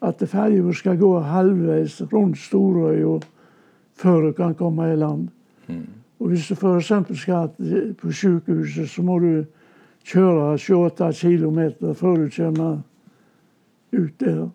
at 0.00 0.22
ferja 0.30 0.72
skal 0.76 0.96
gå 0.96 1.10
halvveis 1.26 2.00
rundt 2.12 2.38
Storøya 2.38 3.18
før 3.98 4.28
du 4.28 4.32
kan 4.32 4.54
komme 4.54 4.92
i 4.92 4.96
land. 4.96 5.28
Mm. 5.66 5.86
Og 6.20 6.28
hvis 6.28 6.48
du 6.48 6.54
f.eks. 6.54 6.92
skal 7.18 7.50
på 7.98 8.12
sykehuset, 8.12 8.90
så 8.90 9.02
må 9.02 9.18
du 9.18 9.44
kjøre 10.08 10.58
28 10.58 11.36
km 11.36 11.60
før 11.94 12.16
du 12.16 12.28
kommer 12.36 12.78
ut 13.92 14.20
der. 14.20 14.48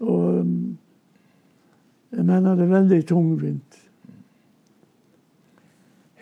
Og 0.00 0.40
um, 0.40 0.78
jeg 2.12 2.24
mener 2.24 2.54
det 2.54 2.64
er 2.64 2.68
veldig 2.72 3.06
tungvint. 3.06 3.80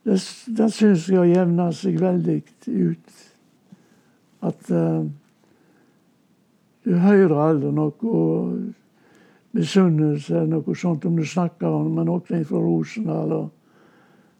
Det, 0.04 0.44
det 0.58 0.72
syns 0.72 1.08
jeg 1.10 1.30
jevna 1.32 1.72
seg 1.74 2.00
veldig 2.00 2.42
ut. 2.66 3.10
At 4.48 4.70
uh, 4.70 5.04
du 6.84 6.94
hører 7.02 7.48
aldri 7.48 7.70
noe 7.74 7.92
misunnelse 9.58 10.46
noe 10.48 10.74
sånt 10.76 11.04
om 11.08 11.16
du 11.18 11.26
snakker 11.26 11.68
om 11.68 11.92
med 11.96 12.08
noen 12.08 12.44
fra 12.46 12.62
Rosendal. 12.62 13.48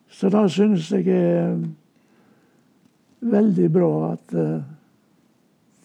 Så 0.09 0.31
da 0.33 0.47
synes 0.49 0.89
jeg 0.93 1.09
er 1.13 1.59
veldig 3.21 3.71
bra 3.73 3.93
at 4.13 4.35
uh, 4.35 4.61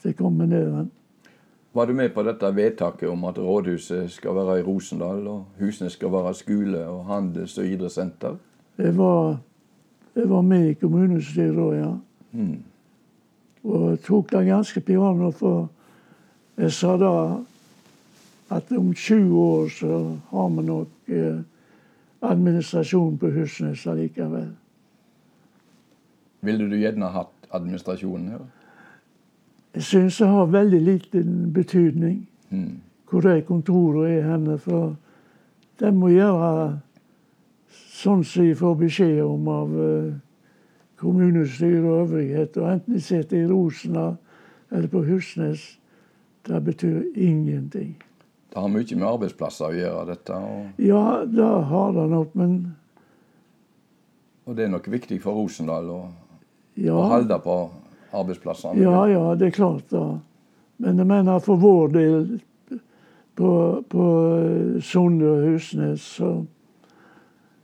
det 0.04 0.16
kommer 0.18 0.48
ned. 0.48 0.90
Var 1.74 1.90
du 1.90 1.94
med 1.98 2.14
på 2.14 2.24
dette 2.24 2.52
vedtaket 2.56 3.10
om 3.10 3.24
at 3.26 3.40
rådhuset 3.42 4.12
skal 4.12 4.36
være 4.38 4.60
i 4.60 4.64
Rosendal, 4.64 5.28
og 5.28 5.46
husene 5.60 5.90
skal 5.90 6.12
være 6.14 6.34
skole 6.38 6.84
og 6.88 7.06
handels- 7.10 7.58
og 7.58 7.66
idrettssenter? 7.66 8.38
Jeg 8.78 8.98
var, 8.98 9.40
jeg 10.16 10.30
var 10.30 10.42
med 10.42 10.68
i 10.70 10.74
kommunestyret 10.78 11.58
da, 11.58 11.70
ja. 11.78 11.92
Mm. 12.32 12.60
Og 13.64 14.00
tok 14.06 14.32
det 14.32 14.46
ganske 14.46 14.82
piano, 14.82 15.32
for 15.32 15.70
jeg 16.58 16.72
sa 16.72 16.98
da 16.98 17.14
at 18.56 18.72
om 18.78 18.94
20 18.94 19.38
år 19.40 19.68
så 19.70 20.00
har 20.30 20.50
vi 20.50 20.66
nok 20.68 20.90
eh, 21.08 21.40
administrasjon 22.22 23.18
på 23.18 23.32
Husnes 23.34 23.88
allikevel. 23.88 24.52
Ville 26.42 26.70
du 26.70 26.76
gjerne 26.78 27.12
hatt 27.12 27.48
administrasjonen 27.52 28.28
her? 28.36 28.44
Jeg 29.74 29.84
syns 29.84 30.18
det 30.18 30.28
har 30.28 30.52
veldig 30.54 30.82
liten 30.82 31.54
betydning 31.54 32.28
mm. 32.50 32.82
hvor 33.10 33.22
det 33.22 33.46
kontoret 33.46 34.12
er 34.12 34.28
henne. 34.28 34.58
For 34.62 34.96
de 35.80 35.92
må 35.92 36.12
gjøre 36.14 36.80
sånn 37.74 38.22
som 38.28 38.46
de 38.46 38.54
får 38.60 38.78
beskjed 38.84 39.24
om 39.26 39.48
av 39.48 39.74
kommunestyret 39.74 40.22
kommunestyre 41.04 41.90
og 41.90 42.02
øvrighet. 42.02 42.58
Og 42.58 42.74
enten 42.74 42.94
de 42.94 43.02
sitter 43.02 43.38
i 43.38 43.48
Rosna 43.48 44.16
eller 44.72 44.88
på 44.88 45.04
Husnes, 45.04 45.80
det 46.48 46.64
betyr 46.64 47.02
ingenting. 47.16 47.96
Det 48.54 48.62
har 48.62 48.70
mye 48.70 48.96
med 49.00 49.08
arbeidsplasser 49.10 49.66
å 49.66 49.74
gjøre, 49.74 50.02
dette? 50.12 50.36
Og... 50.38 50.82
Ja, 50.86 51.24
det 51.26 51.46
har 51.72 51.96
det 51.96 52.04
nok, 52.12 52.36
men 52.38 52.52
Og 54.46 54.54
det 54.54 54.68
er 54.68 54.70
nok 54.70 54.90
viktig 54.94 55.18
for 55.24 55.40
Rosendal 55.40 55.90
å, 55.90 56.02
ja. 56.78 56.94
å 56.94 57.08
holde 57.16 57.40
på 57.42 57.56
arbeidsplassene? 58.14 58.78
Ja, 58.84 59.08
ja, 59.10 59.24
det 59.40 59.48
er 59.48 59.58
klart 59.58 59.90
det. 59.90 60.06
Men 60.84 61.02
jeg 61.02 61.10
mener 61.10 61.42
for 61.42 61.58
vår 61.64 61.94
del 61.96 62.26
på, 63.40 63.52
på 63.90 64.08
Sonde 64.86 65.32
og 65.32 65.46
Husnes, 65.48 66.06
så, 66.20 66.34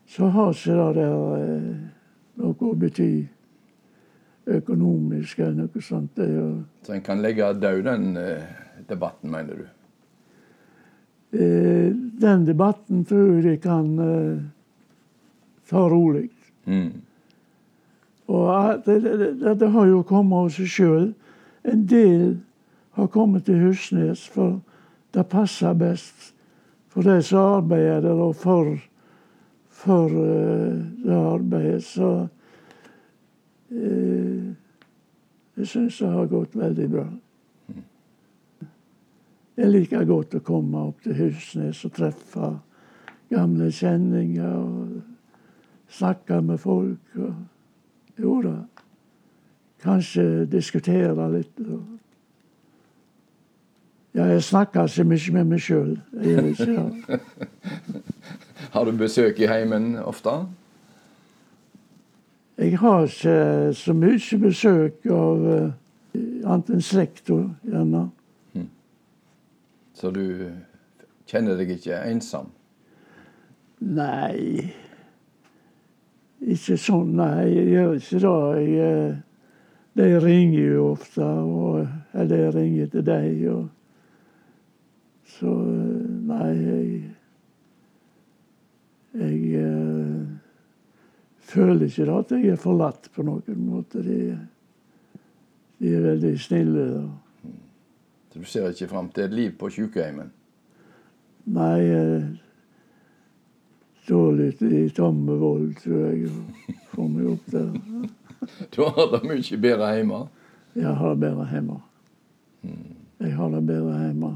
så 0.10 0.34
har 0.34 0.56
ikke 0.58 0.78
det 0.80 1.04
der 1.04 1.18
eh, 1.38 1.74
noe 2.42 2.72
å 2.72 2.78
bety 2.80 3.12
økonomisk 4.58 5.44
eller 5.44 5.68
noe 5.68 5.84
sånt. 5.86 6.16
Det, 6.18 6.32
så 6.88 6.98
en 6.98 7.06
kan 7.06 7.22
legge 7.22 7.54
død 7.62 7.84
den 7.86 8.16
eh, 8.18 8.48
debatten, 8.90 9.30
mener 9.30 9.62
du? 9.62 9.68
Eh, 11.32 11.92
den 12.22 12.46
debatten 12.46 13.06
tror 13.06 13.36
jeg 13.36 13.44
de 13.44 13.58
kan 13.62 14.00
eh, 14.00 14.42
ta 15.70 15.86
rolig. 15.90 16.30
Mm. 16.66 17.02
Og 18.28 18.82
det, 18.86 19.02
det, 19.04 19.60
det, 19.60 19.70
har 19.70 19.86
jo 19.86 20.04
kommet 20.04 20.38
av 20.38 20.50
seg 20.54 20.70
sjøl. 20.70 21.08
En 21.66 21.86
del 21.90 22.40
har 22.98 23.10
kommet 23.14 23.46
til 23.46 23.62
Husnes, 23.62 24.26
for 24.30 24.60
det 25.14 25.26
passer 25.30 25.74
best 25.78 26.34
for 26.90 27.06
de 27.06 27.22
som 27.26 27.60
arbeider 27.60 28.02
der, 28.02 28.22
og 28.22 28.36
for, 28.36 28.74
for 29.70 30.10
uh, 30.10 30.78
det 31.06 31.16
arbeidet. 31.16 31.84
Så 31.86 32.28
uh, 33.72 34.50
Jeg 35.60 35.68
syns 35.68 35.98
det 36.00 36.10
har 36.10 36.30
gått 36.32 36.56
veldig 36.56 36.90
bra. 36.90 37.06
Jeg 39.60 39.68
like 39.74 40.06
godt 40.08 40.38
å 40.38 40.40
komme 40.40 40.80
opp 40.88 41.02
til 41.04 41.18
Husnes 41.18 41.82
og 41.84 41.92
treffe 41.98 42.50
gamle 43.30 43.68
kjenninger 43.76 44.54
og 44.56 45.02
snakke 45.92 46.42
med 46.42 46.58
folk. 46.64 47.18
Og 47.20 47.34
jo 48.24 48.42
da, 48.46 48.54
kanskje 49.84 50.46
diskutere 50.52 51.32
litt. 51.34 51.60
Og 51.60 51.82
ja, 54.16 54.26
jeg 54.32 54.44
snakker 54.48 54.88
så 54.88 55.04
mye 55.04 55.32
med 55.36 55.46
meg 55.52 55.62
sjøl. 55.64 56.00
har 58.74 58.84
du 58.88 58.92
besøk 58.98 59.40
i 59.44 59.48
heimen 59.52 59.98
ofte? 60.00 60.32
Jeg 62.60 62.78
har 62.80 63.04
ikke 63.12 63.74
så 63.76 63.94
mye 63.96 64.38
besøk 64.40 65.06
av 65.12 65.38
uh, 65.44 65.72
annet 66.48 66.70
enn 66.76 66.84
slekta. 66.84 67.38
Så 70.00 70.12
du 70.16 70.52
kjenner 71.28 71.58
deg 71.60 71.74
ikke 71.76 71.98
ensom? 72.08 72.54
Nei 73.84 74.72
Ikke 76.40 76.78
sånn, 76.80 77.18
nei. 77.20 77.50
Jeg 77.52 77.66
gjør 77.74 77.98
ikke 77.98 78.20
det. 78.24 78.84
Eh, 78.86 79.18
de 80.00 80.08
ringer 80.24 80.70
jo 80.78 80.86
ofte, 80.94 81.26
og, 81.28 81.90
eller 82.16 82.46
jeg 82.46 82.54
ringer 82.56 82.92
til 82.94 83.04
deg. 83.10 83.42
Og, 83.52 83.66
så 85.36 85.52
eh, 85.52 86.10
nei, 86.32 86.52
jeg 86.64 86.88
Jeg 89.20 89.28
føler 91.50 91.88
ikke 91.90 92.14
at 92.14 92.32
jeg 92.32 92.54
er 92.54 92.62
forlatt 92.62 93.10
på 93.12 93.26
noen 93.26 93.64
måte. 93.66 94.04
De, 94.06 94.38
de 95.82 95.96
er 95.98 96.06
veldig 96.14 96.40
snille. 96.40 96.86
Da. 96.94 97.29
Så 98.30 98.40
du 98.40 98.46
ser 98.46 98.70
ikke 98.70 98.88
fram 98.92 99.10
til 99.10 99.24
et 99.26 99.34
liv 99.34 99.56
på 99.58 99.70
sykehjemmet? 99.74 100.30
Nei. 101.50 101.80
Jeg 101.82 102.22
står 104.06 104.36
litt 104.38 104.62
i 104.66 104.84
tomme 104.94 105.38
vold, 105.42 105.72
tror 105.82 106.04
jeg, 106.10 106.30
og 106.30 106.76
får 106.94 107.10
meg 107.14 107.32
opp 107.34 107.50
der. 107.54 107.72
du 108.76 108.84
har 108.86 109.10
det 109.16 109.24
mye 109.26 109.62
bedre 109.66 109.90
hjemme? 109.96 110.22
Jeg 110.78 110.96
har 111.02 111.16
det 111.16 111.24
bedre 111.26 111.48
hjemme. 111.50 111.80
Jeg 113.20 113.34
har 113.36 113.52
det 113.56 113.64
bedre 113.68 113.98
hjemme. 114.04 114.32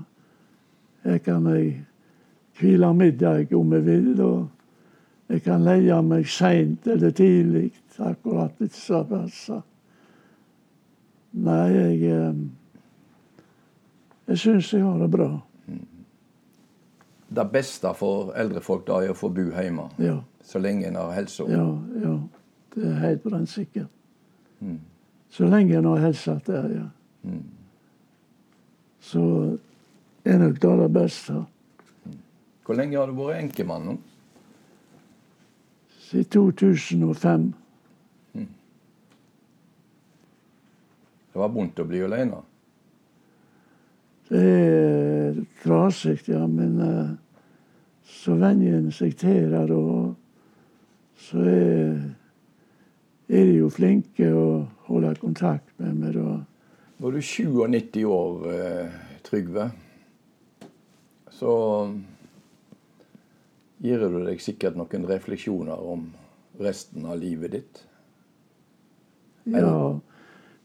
Her 1.04 1.22
kan 1.24 1.48
jeg 1.52 1.72
hvile 2.60 2.94
middag 2.96 3.54
om 3.56 3.74
jeg 3.74 3.86
vil. 3.86 4.22
og 4.22 4.50
jeg 5.30 5.44
kan 5.44 5.64
leie 5.66 6.02
meg 6.06 6.28
seint 6.30 6.88
eller 6.88 7.14
tidlig, 7.16 7.72
akkurat 7.98 8.60
etter 8.62 8.78
som 8.80 9.08
passer. 9.10 9.62
Nei, 11.34 11.64
jeg 11.74 12.12
eh, 12.14 12.44
Jeg 14.28 14.40
syns 14.40 14.74
jeg 14.74 14.84
har 14.84 15.00
det 15.02 15.10
bra. 15.12 15.30
Det 17.34 17.46
beste 17.52 17.90
for 17.98 18.32
eldre 18.38 18.62
folk 18.62 18.86
da 18.88 19.00
er 19.02 19.12
å 19.12 19.18
få 19.18 19.32
bo 19.34 19.48
hjemme, 19.50 19.88
ja. 19.98 20.20
så 20.46 20.62
lenge 20.62 20.86
en 20.88 21.00
har 21.02 21.16
helsa? 21.16 21.48
Ja, 21.50 21.66
ja. 22.04 22.14
Det 22.76 22.86
er 22.90 23.00
helt 23.02 23.24
brennsikkert. 23.24 23.90
Mm. 24.60 24.80
Så 25.34 25.50
lenge 25.50 25.78
en 25.78 25.90
har 25.90 26.04
helsa 26.06 26.38
der, 26.46 26.70
ja. 26.70 26.86
Mm. 27.24 27.44
Så 29.02 29.24
er 30.26 30.38
nok 30.38 30.62
det 30.62 30.78
det 30.80 30.92
beste. 30.94 31.42
Hvor 32.66 32.78
lenge 32.78 32.98
har 32.98 33.10
du 33.10 33.18
vært 33.18 33.42
enkemann 33.42 33.90
nå? 33.90 33.98
Siden 36.06 36.30
2005. 36.32 37.50
Mm. 38.34 38.48
Det 41.34 41.42
var 41.42 41.50
vondt 41.50 41.82
å 41.82 41.90
bli 41.90 42.06
alene? 42.06 42.44
Det 44.30 44.44
er 44.44 45.40
trasig, 45.64 46.20
ja. 46.28 46.46
Men 46.48 46.80
uh, 46.80 47.12
så 48.08 48.38
venner 48.40 48.78
en 48.78 48.92
seg 48.94 49.16
til 49.20 49.52
det, 49.52 49.64
og 49.76 50.16
så 51.28 51.44
er, 51.44 52.00
er, 53.30 53.44
de 53.44 53.60
jo 53.60 53.70
flinke 53.74 54.32
å 54.32 54.48
holde 54.88 55.16
kontakt 55.22 55.74
med 55.82 56.00
meg. 56.00 56.18
da. 56.18 56.40
Du 57.04 57.10
er 57.10 57.22
97 57.22 58.04
år, 58.08 58.48
uh, 58.48 59.00
Trygve, 59.24 59.70
så 61.34 61.54
gir 63.84 64.04
du 64.04 64.20
deg 64.24 64.44
sikkert 64.44 64.78
noen 64.80 65.08
refleksjoner 65.10 65.80
om 65.80 66.06
resten 66.64 67.08
av 67.10 67.18
livet 67.20 67.56
ditt? 67.56 67.82
Eller? 69.48 69.60
Ja, 69.60 69.90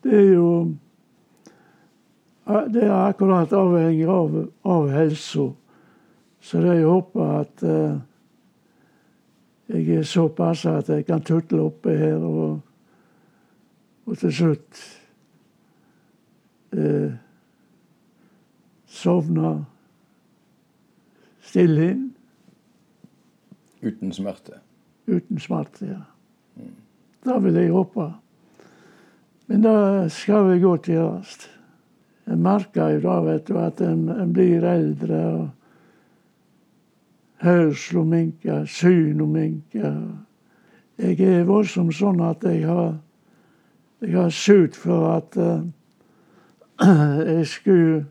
det 0.05 0.15
er 0.15 0.29
jo 0.29 0.51
Det 2.49 2.83
er 2.83 2.95
akkurat 2.95 3.53
avhengig 3.53 4.07
av, 4.09 4.37
av 4.65 4.87
helsa. 4.89 5.51
Så 6.41 6.61
det 6.63 6.79
jeg 6.79 6.87
håper 6.89 7.33
at 7.43 7.65
eh, 7.67 7.99
jeg 9.69 9.99
er 9.99 10.07
såpass 10.09 10.65
at 10.71 10.89
jeg 10.89 11.05
kan 11.05 11.21
tutle 11.21 11.67
oppe 11.69 11.93
her 11.99 12.23
og, 12.25 12.61
og 14.09 14.21
til 14.23 14.33
slutt 14.33 14.81
eh, 16.73 17.19
sovne 18.89 19.53
stille 21.45 21.91
inn. 21.91 22.09
Uten 23.85 24.13
smerte? 24.13 24.63
Uten 25.09 25.41
smerte, 25.41 25.85
ja. 25.93 26.01
Mm. 26.57 26.73
Det 27.29 27.39
vil 27.45 27.61
jeg 27.61 27.77
håpe. 27.77 28.09
Men 29.49 29.63
det 29.65 30.13
skal 30.17 30.49
vel 30.49 30.61
godt 30.65 30.89
gjøres. 30.89 31.37
En 32.29 32.43
merker 32.45 32.97
jo 32.97 33.01
da 33.07 33.21
vet 33.25 33.49
du, 33.49 33.57
at 33.59 33.81
en, 33.81 34.09
en 34.13 34.33
blir 34.33 34.65
eldre. 34.65 35.21
og 35.27 35.49
Hørselen 37.43 38.09
minker, 38.11 38.65
synet 38.67 39.29
minker. 39.29 40.01
Jeg 40.99 41.21
er 41.23 41.45
voldsomt 41.47 41.95
sånn 41.95 42.21
at 42.27 42.43
jeg 42.45 42.67
har 42.67 42.97
jeg 44.01 44.15
har 44.15 44.29
søkt 44.31 44.77
for 44.77 45.17
at 45.17 45.37
uh, 45.37 45.67
jeg 47.37 47.47
skulle 47.47 48.07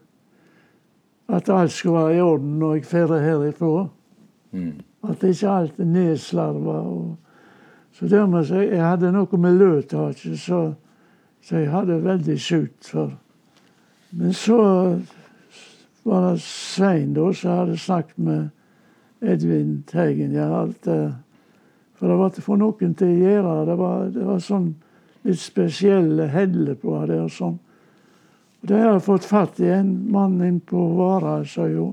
At 1.29 1.49
alt 1.49 1.71
skulle 1.71 1.95
være 1.95 2.15
i 2.15 2.21
orden 2.21 2.59
når 2.59 2.73
jeg 2.73 2.83
drar 3.07 3.19
herifra. 3.19 3.87
Mm. 4.51 4.79
At 5.09 5.23
ikke 5.23 5.49
alt 5.49 5.79
er 5.79 5.85
nedslarva. 5.85 6.83
Så 7.91 8.07
dermed 8.07 8.45
så 8.45 8.55
jeg 8.55 8.79
hadde 8.79 9.11
noe 9.11 9.37
med 9.37 9.57
løtaket 9.59 10.39
så, 10.39 10.73
så 11.41 11.57
jeg 11.57 11.71
hadde 11.71 12.03
veldig 12.03 12.39
sutt 12.39 12.87
for. 12.91 13.11
Men 14.19 14.33
så 14.33 14.57
var 16.03 16.31
det 16.31 16.39
Svein 16.41 17.13
da 17.13 17.33
som 17.33 17.51
hadde 17.51 17.77
snakket 17.77 18.17
med 18.17 18.49
Edvin 19.21 19.83
Teigen. 19.85 20.33
Jeg 20.33 20.47
hadde, 20.49 20.95
for 21.93 22.09
det 22.09 22.15
var 22.17 22.31
ikke 22.31 22.45
for 22.47 22.57
noen 22.57 22.95
til 22.97 23.11
å 23.13 23.19
gjøre. 23.27 23.53
Det 23.67 23.75
var, 23.77 24.07
det 24.15 24.25
var 24.25 24.39
sånn 24.41 24.71
litt 25.27 25.41
spesielle 25.41 26.25
heller 26.33 26.79
på 26.81 26.95
det. 27.05 27.19
og 27.27 27.29
sånn. 27.35 27.59
Og 28.61 28.71
Det 28.71 28.79
har 28.81 28.97
fått 29.05 29.27
fatt 29.29 29.61
i 29.61 29.69
en 29.75 29.93
mann 30.11 30.41
inn 30.41 30.59
på 30.65 30.87
Vara, 30.97 31.43
sa 31.45 31.67
jo. 31.69 31.91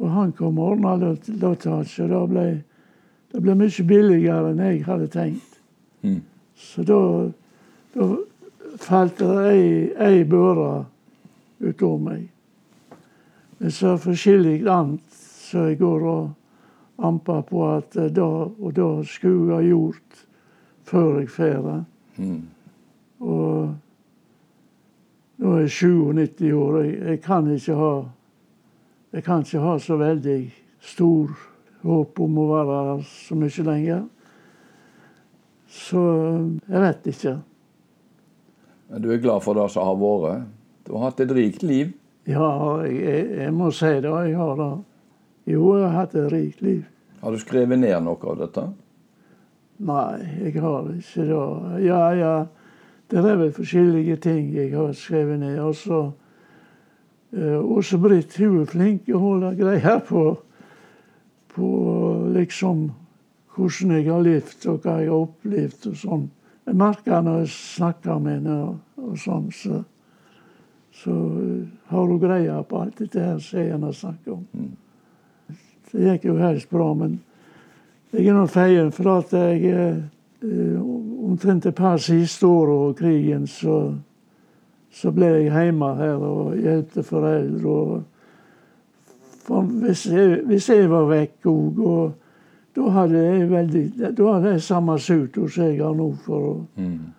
Og 0.00 0.08
han 0.10 0.32
kom 0.32 0.56
og 0.58 0.72
ordna 0.72 0.96
det 0.96 1.44
og 1.44 1.60
det 1.60 2.24
ble, 2.32 2.46
det 3.28 3.44
ble 3.44 3.58
mye 3.60 3.86
billigere 3.92 4.54
enn 4.54 4.64
jeg 4.70 4.80
hadde 4.88 5.12
tenkt. 5.12 5.60
Mm. 6.00 6.22
Så 6.56 6.82
da, 6.88 6.98
da 7.92 8.10
falt 8.80 9.20
det 9.20 9.36
ei, 9.52 9.68
ei 10.00 10.24
børe 10.24 10.86
utover 11.60 12.00
meg. 12.02 12.24
Men 13.58 13.70
så 13.70 13.94
forskjellig 14.00 14.64
annet 14.68 15.20
så 15.44 15.68
jeg 15.68 15.78
går 15.78 16.06
og 16.10 17.04
amper 17.04 17.42
på 17.48 17.62
at 17.68 17.96
da 18.14 18.26
og 18.26 18.74
da 18.74 18.88
skulle 19.06 19.46
jeg 19.48 19.54
ha 19.54 19.62
gjort 19.68 20.26
før 20.84 21.20
jeg 21.20 21.30
drar. 21.62 21.84
Mm. 22.16 22.42
Og 23.20 23.74
nå 25.38 25.54
er 25.54 25.64
jeg 25.64 25.70
97 25.70 26.52
år. 26.52 26.78
Jeg, 26.82 26.98
jeg 27.08 27.22
kan 27.24 27.50
ikke 27.50 27.78
ha 27.78 27.94
jeg 29.14 29.22
kan 29.22 29.44
ikke 29.46 29.62
ha 29.62 29.76
så 29.78 29.96
veldig 29.96 30.38
stor 30.82 31.34
håp 31.84 32.20
om 32.24 32.38
å 32.42 32.46
være 32.50 32.78
her 32.88 33.02
så 33.06 33.36
mye 33.38 33.66
lenger. 33.68 34.00
Så 35.70 36.02
jeg 36.66 36.82
vet 36.82 37.06
ikke. 37.12 37.34
Men 38.90 39.04
du 39.04 39.12
er 39.14 39.22
glad 39.22 39.44
for 39.44 39.58
det 39.58 39.68
som 39.70 39.86
har 39.86 40.00
vært? 40.00 40.50
Du 40.84 40.94
har 40.94 41.08
hatt 41.08 41.20
et 41.24 41.32
rikt 41.34 41.62
liv? 41.64 41.92
Ja, 42.28 42.80
jeg, 42.84 43.28
jeg 43.40 43.52
må 43.56 43.70
si 43.74 43.90
det. 44.04 44.10
Jeg 44.28 44.36
har 44.38 44.56
det. 44.60 44.72
Jo, 45.50 45.76
jeg 45.76 45.86
har 45.88 45.96
hatt 46.00 46.16
et 46.18 46.32
rikt 46.32 46.64
liv. 46.64 46.82
Har 47.20 47.32
du 47.32 47.40
skrevet 47.40 47.80
ned 47.80 47.96
noe 48.04 48.30
av 48.30 48.40
dette? 48.40 48.66
Nei, 49.84 50.10
jeg 50.44 50.60
har 50.62 50.90
ikke 50.92 51.28
det. 51.30 51.46
Ja, 51.84 52.02
ja. 52.16 52.34
Det 53.10 53.20
er 53.20 53.40
vel 53.40 53.52
forskjellige 53.52 54.16
ting 54.24 54.52
jeg 54.54 54.72
har 54.76 54.92
skrevet 54.96 55.40
ned. 55.40 55.58
Også 55.60 56.06
Eh, 57.36 57.64
Åse 57.64 57.98
Britt 57.98 58.36
hun 58.38 58.60
er 58.62 58.68
flink 58.70 59.06
til 59.08 59.16
å 59.18 59.22
holde 59.24 59.48
greier 59.58 59.98
på, 60.06 60.22
på 61.50 61.70
liksom 62.30 62.84
hvordan 63.54 63.94
jeg 63.96 64.06
har 64.06 64.22
levd 64.22 64.66
og 64.70 64.84
hva 64.84 64.94
jeg 65.00 65.08
har 65.10 65.24
opplevd 65.24 65.88
og 65.90 65.96
sånn 65.98 66.28
jeg 66.64 66.78
merker 66.78 67.24
når 67.26 67.40
jeg 67.42 67.50
snakker 67.56 68.22
med 68.22 68.38
henne 68.38 68.58
og, 68.68 68.76
og 69.02 69.18
sånn, 69.20 69.50
så, 69.54 69.80
så 70.94 71.10
uh, 71.10 71.66
har 71.90 72.06
hun 72.06 72.20
greia 72.22 72.62
på 72.62 72.80
alt 72.80 72.98
dette 72.98 73.20
her 73.20 73.38
som 73.42 73.60
jeg 73.60 73.78
har 73.78 73.92
snakka 73.92 74.32
om. 74.32 74.72
Det 75.90 76.08
gikk 76.08 76.24
jo 76.30 76.38
helst 76.38 76.70
bra, 76.70 76.88
men 76.94 77.18
jeg 78.14 78.28
er 78.30 78.36
nå 78.36 78.46
feien 78.50 78.90
for 78.94 79.10
at 79.18 79.34
jeg 79.34 79.74
uh, 79.74 80.80
omtrent 81.26 81.66
et 81.66 81.76
par 81.76 81.98
siste 82.02 82.46
åra 82.46 82.78
av 82.88 82.96
krigen, 82.98 83.46
så, 83.50 83.78
så 84.92 85.12
ble 85.14 85.32
jeg 85.34 85.52
hjemme 85.52 85.94
her 85.98 86.22
og 86.22 86.58
hjalp 86.58 86.98
foreldre. 87.04 87.78
og 87.78 88.02
hvis 89.46 90.06
jeg, 90.06 90.40
hvis 90.46 90.68
jeg 90.68 90.90
var 90.90 91.08
vekk 91.10 91.46
òg, 91.50 91.80
og 91.84 92.12
da 92.76 92.90
hadde 92.90 93.20
jeg 93.20 93.50
veldig, 93.50 93.84
da 94.16 94.30
hadde 94.32 94.54
jeg 94.54 94.62
samme 94.62 94.96
sut 94.98 95.36
som 95.36 95.66
jeg 95.66 95.82
har 95.82 95.94
nå. 95.94 96.12
for 96.24 96.66
Mm. 96.76 97.12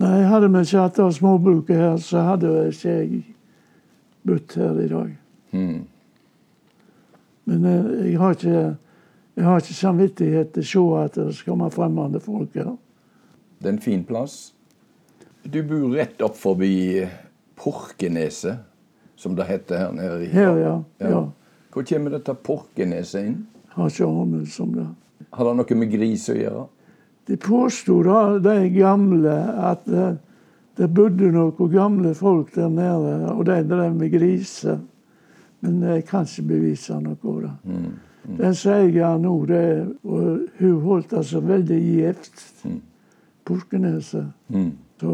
Jeg 0.00 0.28
hadde 0.28 0.48
vi 0.48 0.60
ikke 0.64 0.80
hatt 0.80 0.96
det 0.96 1.08
småbruket 1.14 1.76
her, 1.76 1.96
så 2.00 2.22
hadde 2.24 2.52
jeg 2.52 2.72
ikke 2.72 2.92
jeg 2.92 3.24
bodd 4.24 4.54
her 4.56 4.78
i 4.80 4.88
dag. 4.88 5.10
Mm. 5.52 5.82
Men 7.44 7.66
eh, 7.66 7.90
jeg 8.12 8.18
har 8.20 8.36
ikke, 8.38 8.62
jeg 9.36 9.44
har 9.44 9.60
ikke 9.60 9.76
samvittighet 9.76 10.54
til 10.54 10.62
å 10.62 10.70
se 10.70 11.04
at 11.04 11.18
det 11.18 11.36
skal 11.36 11.52
komme 11.52 11.70
fremmede 11.74 12.22
folk 12.24 12.56
her. 12.56 12.72
Det 13.58 13.68
er 13.68 13.76
en 13.76 13.84
fin 13.84 14.04
plass. 14.04 14.54
Du 15.44 15.60
bor 15.66 15.90
rett 15.92 16.22
opp 16.22 16.38
forbi 16.38 17.02
Porkeneset, 17.58 18.62
som 19.16 19.36
det 19.36 19.46
heter 19.50 19.78
her 19.78 19.92
nede. 19.94 20.24
i 20.24 20.30
Her, 20.32 20.56
ja. 20.58 20.74
ja. 21.02 21.24
Hvor 21.72 21.84
kommer 21.86 22.16
dette 22.16 22.34
Porkeneset 22.34 23.26
inn? 23.28 23.40
Har 23.74 23.90
ikke 23.90 24.08
anelse 24.08 24.62
om 24.62 24.72
det. 24.76 24.86
Har 25.32 25.48
det 25.48 25.58
noe 25.58 25.78
med 25.78 25.92
gris 25.92 26.28
å 26.32 26.36
gjøre? 26.36 26.64
De 27.28 27.36
påsto 27.36 28.02
da, 28.02 28.38
de 28.42 28.70
gamle, 28.74 29.34
at 29.70 29.88
eh, 29.88 30.14
det 30.76 30.88
bodde 30.94 31.30
noen 31.32 31.70
gamle 31.70 32.14
folk 32.14 32.54
der 32.54 32.70
nede, 32.72 33.32
og 33.32 33.44
de 33.46 33.58
drev 33.68 33.94
med 33.94 34.10
griser. 34.12 34.78
Men 35.62 35.82
jeg 35.82 36.04
kan 36.08 36.26
ikke 36.26 36.48
bevise 36.48 36.96
noe 36.98 37.18
av 37.22 37.42
det. 37.42 37.52
Mm. 37.64 37.92
Den 38.38 38.54
sier 38.54 39.18
nå, 39.18 39.34
det, 39.46 39.66
og 40.02 40.40
hun 40.58 40.80
holdt 40.82 41.12
altså 41.12 41.40
veldig 41.40 41.78
gjevt. 41.78 42.48
Porkeneset. 43.44 44.26
Mm. 44.48 44.72
Så 45.02 45.12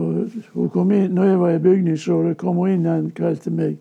hun 0.53 0.69
kom 0.69 0.91
inn, 0.93 1.15
når 1.17 1.25
jeg 1.25 1.41
var 1.41 1.51
i 1.51 1.61
bygningsrådet, 1.65 2.37
kom 2.37 2.57
hun 2.61 2.75
inn 2.75 2.87
en 2.87 3.11
kveld 3.17 3.41
til 3.45 3.55
meg 3.57 3.79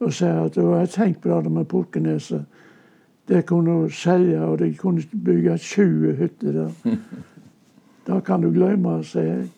og 0.00 0.14
sa 0.16 0.30
at 0.46 0.56
hun 0.56 0.72
hadde 0.72 0.92
tenkt 0.94 1.20
på 1.20 1.40
det 1.44 1.52
med 1.52 1.68
Porkeneset. 1.68 2.46
Det 3.28 3.44
kunne 3.46 3.70
hun 3.70 3.90
selge, 3.90 4.40
og 4.40 4.58
de 4.58 4.74
kunne 4.74 5.02
bygge 5.24 5.58
20 5.58 6.14
hytter 6.16 6.52
der. 6.52 6.70
Det 8.10 8.24
kan 8.26 8.42
du 8.42 8.50
glemme, 8.50 8.98
sier 9.06 9.28
jeg. 9.30 9.48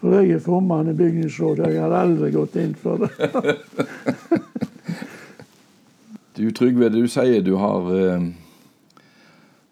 For 0.00 0.12
jeg 0.16 0.36
er 0.36 0.40
formann 0.44 0.88
i 0.88 0.96
bygningsrådet, 0.96 1.72
jeg 1.74 1.82
har 1.82 1.92
aldri 1.98 2.30
gått 2.32 2.56
inn 2.60 2.74
for 2.80 3.04
det. 3.04 3.10
Du 6.36 6.50
Trygve, 6.52 6.90
du 6.92 7.06
sier 7.08 7.40
du 7.40 7.54
har 7.56 7.86
eh, 7.96 8.24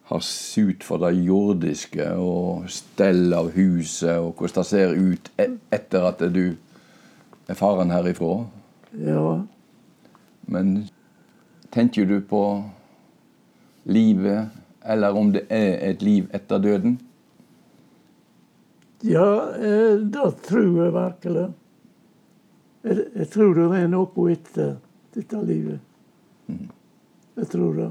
har 0.09 0.21
sut 0.25 0.85
for 0.85 1.01
det 1.03 1.11
jordiske 1.27 2.07
og 2.21 2.71
stell 2.73 3.35
av 3.37 3.51
huset 3.53 4.17
og 4.17 4.39
hvordan 4.39 4.63
det 4.63 4.65
ser 4.71 4.95
ut 4.97 5.31
e 5.37 5.47
etter 5.77 6.09
at 6.09 6.25
du 6.33 6.57
er 7.49 7.59
faren 7.59 7.93
herifra. 7.93 8.47
Ja, 8.97 9.43
Men 10.47 10.89
tenker 11.73 12.05
du 12.05 12.21
på 12.21 12.65
livet, 13.85 14.49
eller 14.85 15.17
om 15.17 15.33
det 15.33 15.47
er 15.51 15.91
et 15.91 16.03
liv 16.03 16.29
etter 16.33 16.59
døden? 16.59 16.99
Ja 19.05 19.29
eh, 19.57 19.99
det 20.01 20.31
tror 20.47 20.79
jeg 20.85 20.95
virkelig. 20.95 21.47
Jeg, 22.85 23.05
jeg 23.15 23.29
tror 23.33 23.59
det 23.59 23.69
er 23.81 23.91
noe 23.93 24.31
etter 24.33 24.75
dette 25.15 25.43
livet. 25.47 25.81
Jeg 27.35 27.51
tror 27.53 27.77
det. 27.79 27.91